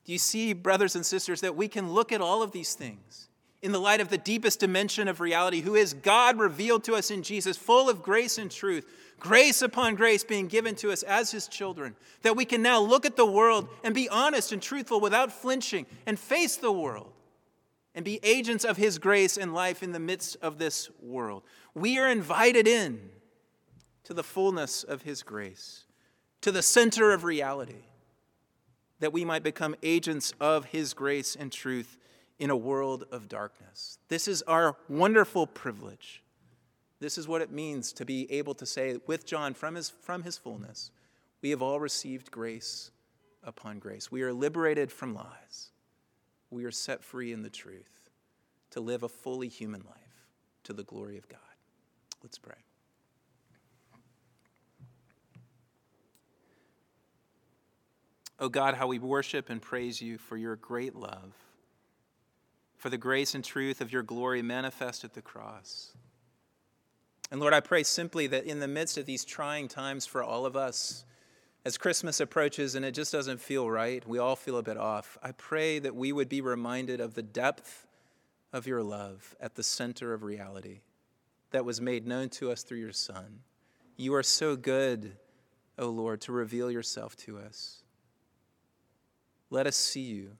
Do 0.05 0.11
you 0.11 0.17
see, 0.17 0.53
brothers 0.53 0.95
and 0.95 1.05
sisters, 1.05 1.41
that 1.41 1.55
we 1.55 1.67
can 1.67 1.91
look 1.91 2.11
at 2.11 2.21
all 2.21 2.41
of 2.41 2.51
these 2.51 2.73
things 2.73 3.27
in 3.61 3.71
the 3.71 3.79
light 3.79 4.01
of 4.01 4.09
the 4.09 4.17
deepest 4.17 4.59
dimension 4.59 5.07
of 5.07 5.19
reality, 5.19 5.61
who 5.61 5.75
is 5.75 5.93
God 5.93 6.39
revealed 6.39 6.83
to 6.85 6.95
us 6.95 7.11
in 7.11 7.21
Jesus, 7.21 7.57
full 7.57 7.89
of 7.89 8.01
grace 8.01 8.39
and 8.39 8.49
truth, 8.49 8.87
grace 9.19 9.61
upon 9.61 9.93
grace 9.93 10.23
being 10.23 10.47
given 10.47 10.73
to 10.75 10.91
us 10.91 11.03
as 11.03 11.31
his 11.31 11.47
children, 11.47 11.95
that 12.23 12.35
we 12.35 12.43
can 12.43 12.63
now 12.63 12.79
look 12.79 13.05
at 13.05 13.15
the 13.15 13.25
world 13.25 13.69
and 13.83 13.93
be 13.93 14.09
honest 14.09 14.51
and 14.51 14.61
truthful 14.61 14.99
without 14.99 15.31
flinching 15.31 15.85
and 16.07 16.17
face 16.17 16.55
the 16.55 16.71
world 16.71 17.13
and 17.93 18.03
be 18.03 18.19
agents 18.23 18.65
of 18.65 18.77
his 18.77 18.97
grace 18.97 19.37
and 19.37 19.53
life 19.53 19.83
in 19.83 19.91
the 19.91 19.99
midst 19.99 20.37
of 20.41 20.57
this 20.57 20.89
world. 20.99 21.43
We 21.75 21.99
are 21.99 22.09
invited 22.09 22.67
in 22.67 23.09
to 24.05 24.13
the 24.13 24.23
fullness 24.23 24.83
of 24.83 25.03
his 25.03 25.21
grace, 25.21 25.85
to 26.41 26.51
the 26.51 26.63
center 26.63 27.11
of 27.11 27.23
reality, 27.23 27.83
that 29.01 29.11
we 29.11 29.25
might 29.25 29.43
become 29.43 29.75
agents 29.83 30.33
of 30.39 30.65
his 30.65 30.93
grace 30.93 31.35
and 31.35 31.51
truth 31.51 31.97
in 32.39 32.49
a 32.49 32.55
world 32.55 33.03
of 33.11 33.27
darkness. 33.27 33.99
This 34.07 34.27
is 34.27 34.41
our 34.43 34.77
wonderful 34.87 35.45
privilege. 35.45 36.23
This 36.99 37.17
is 37.17 37.27
what 37.27 37.41
it 37.41 37.51
means 37.51 37.91
to 37.93 38.05
be 38.05 38.31
able 38.31 38.53
to 38.55 38.65
say 38.65 38.99
with 39.07 39.25
John 39.25 39.53
from 39.55 39.75
his, 39.75 39.89
from 39.89 40.23
his 40.23 40.37
fullness, 40.37 40.91
we 41.41 41.49
have 41.49 41.63
all 41.63 41.79
received 41.79 42.29
grace 42.29 42.91
upon 43.43 43.79
grace. 43.79 44.11
We 44.11 44.21
are 44.21 44.31
liberated 44.31 44.91
from 44.91 45.15
lies. 45.15 45.71
We 46.51 46.65
are 46.65 46.71
set 46.71 47.03
free 47.03 47.33
in 47.33 47.41
the 47.41 47.49
truth 47.49 48.09
to 48.69 48.81
live 48.81 49.01
a 49.01 49.09
fully 49.09 49.47
human 49.47 49.81
life 49.81 50.27
to 50.63 50.73
the 50.73 50.83
glory 50.83 51.17
of 51.17 51.27
God. 51.27 51.39
Let's 52.21 52.37
pray. 52.37 52.53
Oh 58.41 58.49
God, 58.49 58.73
how 58.73 58.87
we 58.87 58.97
worship 58.97 59.51
and 59.51 59.61
praise 59.61 60.01
you 60.01 60.17
for 60.17 60.35
your 60.35 60.55
great 60.55 60.95
love, 60.95 61.35
for 62.75 62.89
the 62.89 62.97
grace 62.97 63.35
and 63.35 63.45
truth 63.45 63.81
of 63.81 63.93
your 63.93 64.01
glory 64.01 64.41
manifest 64.41 65.03
at 65.03 65.13
the 65.13 65.21
cross. 65.21 65.93
And 67.29 67.39
Lord, 67.39 67.53
I 67.53 67.59
pray 67.59 67.83
simply 67.83 68.25
that 68.25 68.45
in 68.45 68.59
the 68.59 68.67
midst 68.67 68.97
of 68.97 69.05
these 69.05 69.23
trying 69.23 69.67
times 69.67 70.07
for 70.07 70.23
all 70.23 70.47
of 70.47 70.55
us, 70.55 71.05
as 71.65 71.77
Christmas 71.77 72.19
approaches 72.19 72.73
and 72.73 72.83
it 72.83 72.95
just 72.95 73.11
doesn't 73.11 73.39
feel 73.39 73.69
right, 73.69 74.05
we 74.07 74.17
all 74.17 74.35
feel 74.35 74.57
a 74.57 74.63
bit 74.63 74.75
off. 74.75 75.19
I 75.21 75.33
pray 75.33 75.77
that 75.77 75.95
we 75.95 76.11
would 76.11 76.27
be 76.27 76.41
reminded 76.41 76.99
of 76.99 77.13
the 77.13 77.21
depth 77.21 77.85
of 78.51 78.65
your 78.65 78.81
love 78.81 79.35
at 79.39 79.53
the 79.53 79.61
center 79.61 80.15
of 80.15 80.23
reality 80.23 80.79
that 81.51 81.63
was 81.63 81.79
made 81.79 82.07
known 82.07 82.29
to 82.29 82.49
us 82.49 82.63
through 82.63 82.79
your 82.79 82.91
Son. 82.91 83.41
You 83.97 84.15
are 84.15 84.23
so 84.23 84.55
good, 84.55 85.15
O 85.77 85.85
oh 85.85 85.89
Lord, 85.89 86.21
to 86.21 86.31
reveal 86.31 86.71
yourself 86.71 87.15
to 87.17 87.37
us. 87.37 87.80
Let 89.51 89.67
us 89.67 89.75
see 89.75 90.01
you, 90.01 90.31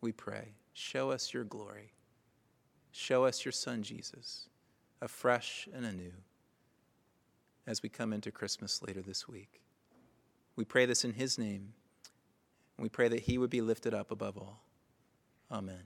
we 0.00 0.12
pray. 0.12 0.54
Show 0.72 1.10
us 1.10 1.34
your 1.34 1.44
glory. 1.44 1.92
Show 2.90 3.26
us 3.26 3.44
your 3.44 3.52
Son, 3.52 3.82
Jesus 3.82 4.48
afresh 5.00 5.68
and 5.72 5.84
anew 5.84 6.12
as 7.66 7.82
we 7.82 7.88
come 7.88 8.12
into 8.12 8.32
Christmas 8.32 8.82
later 8.82 9.02
this 9.02 9.28
week. 9.28 9.60
We 10.56 10.64
pray 10.64 10.86
this 10.86 11.04
in 11.04 11.12
His 11.12 11.38
name, 11.38 11.74
we 12.78 12.88
pray 12.88 13.08
that 13.08 13.20
He 13.20 13.38
would 13.38 13.50
be 13.50 13.60
lifted 13.60 13.94
up 13.94 14.10
above 14.10 14.36
all. 14.36 14.62
Amen. 15.50 15.84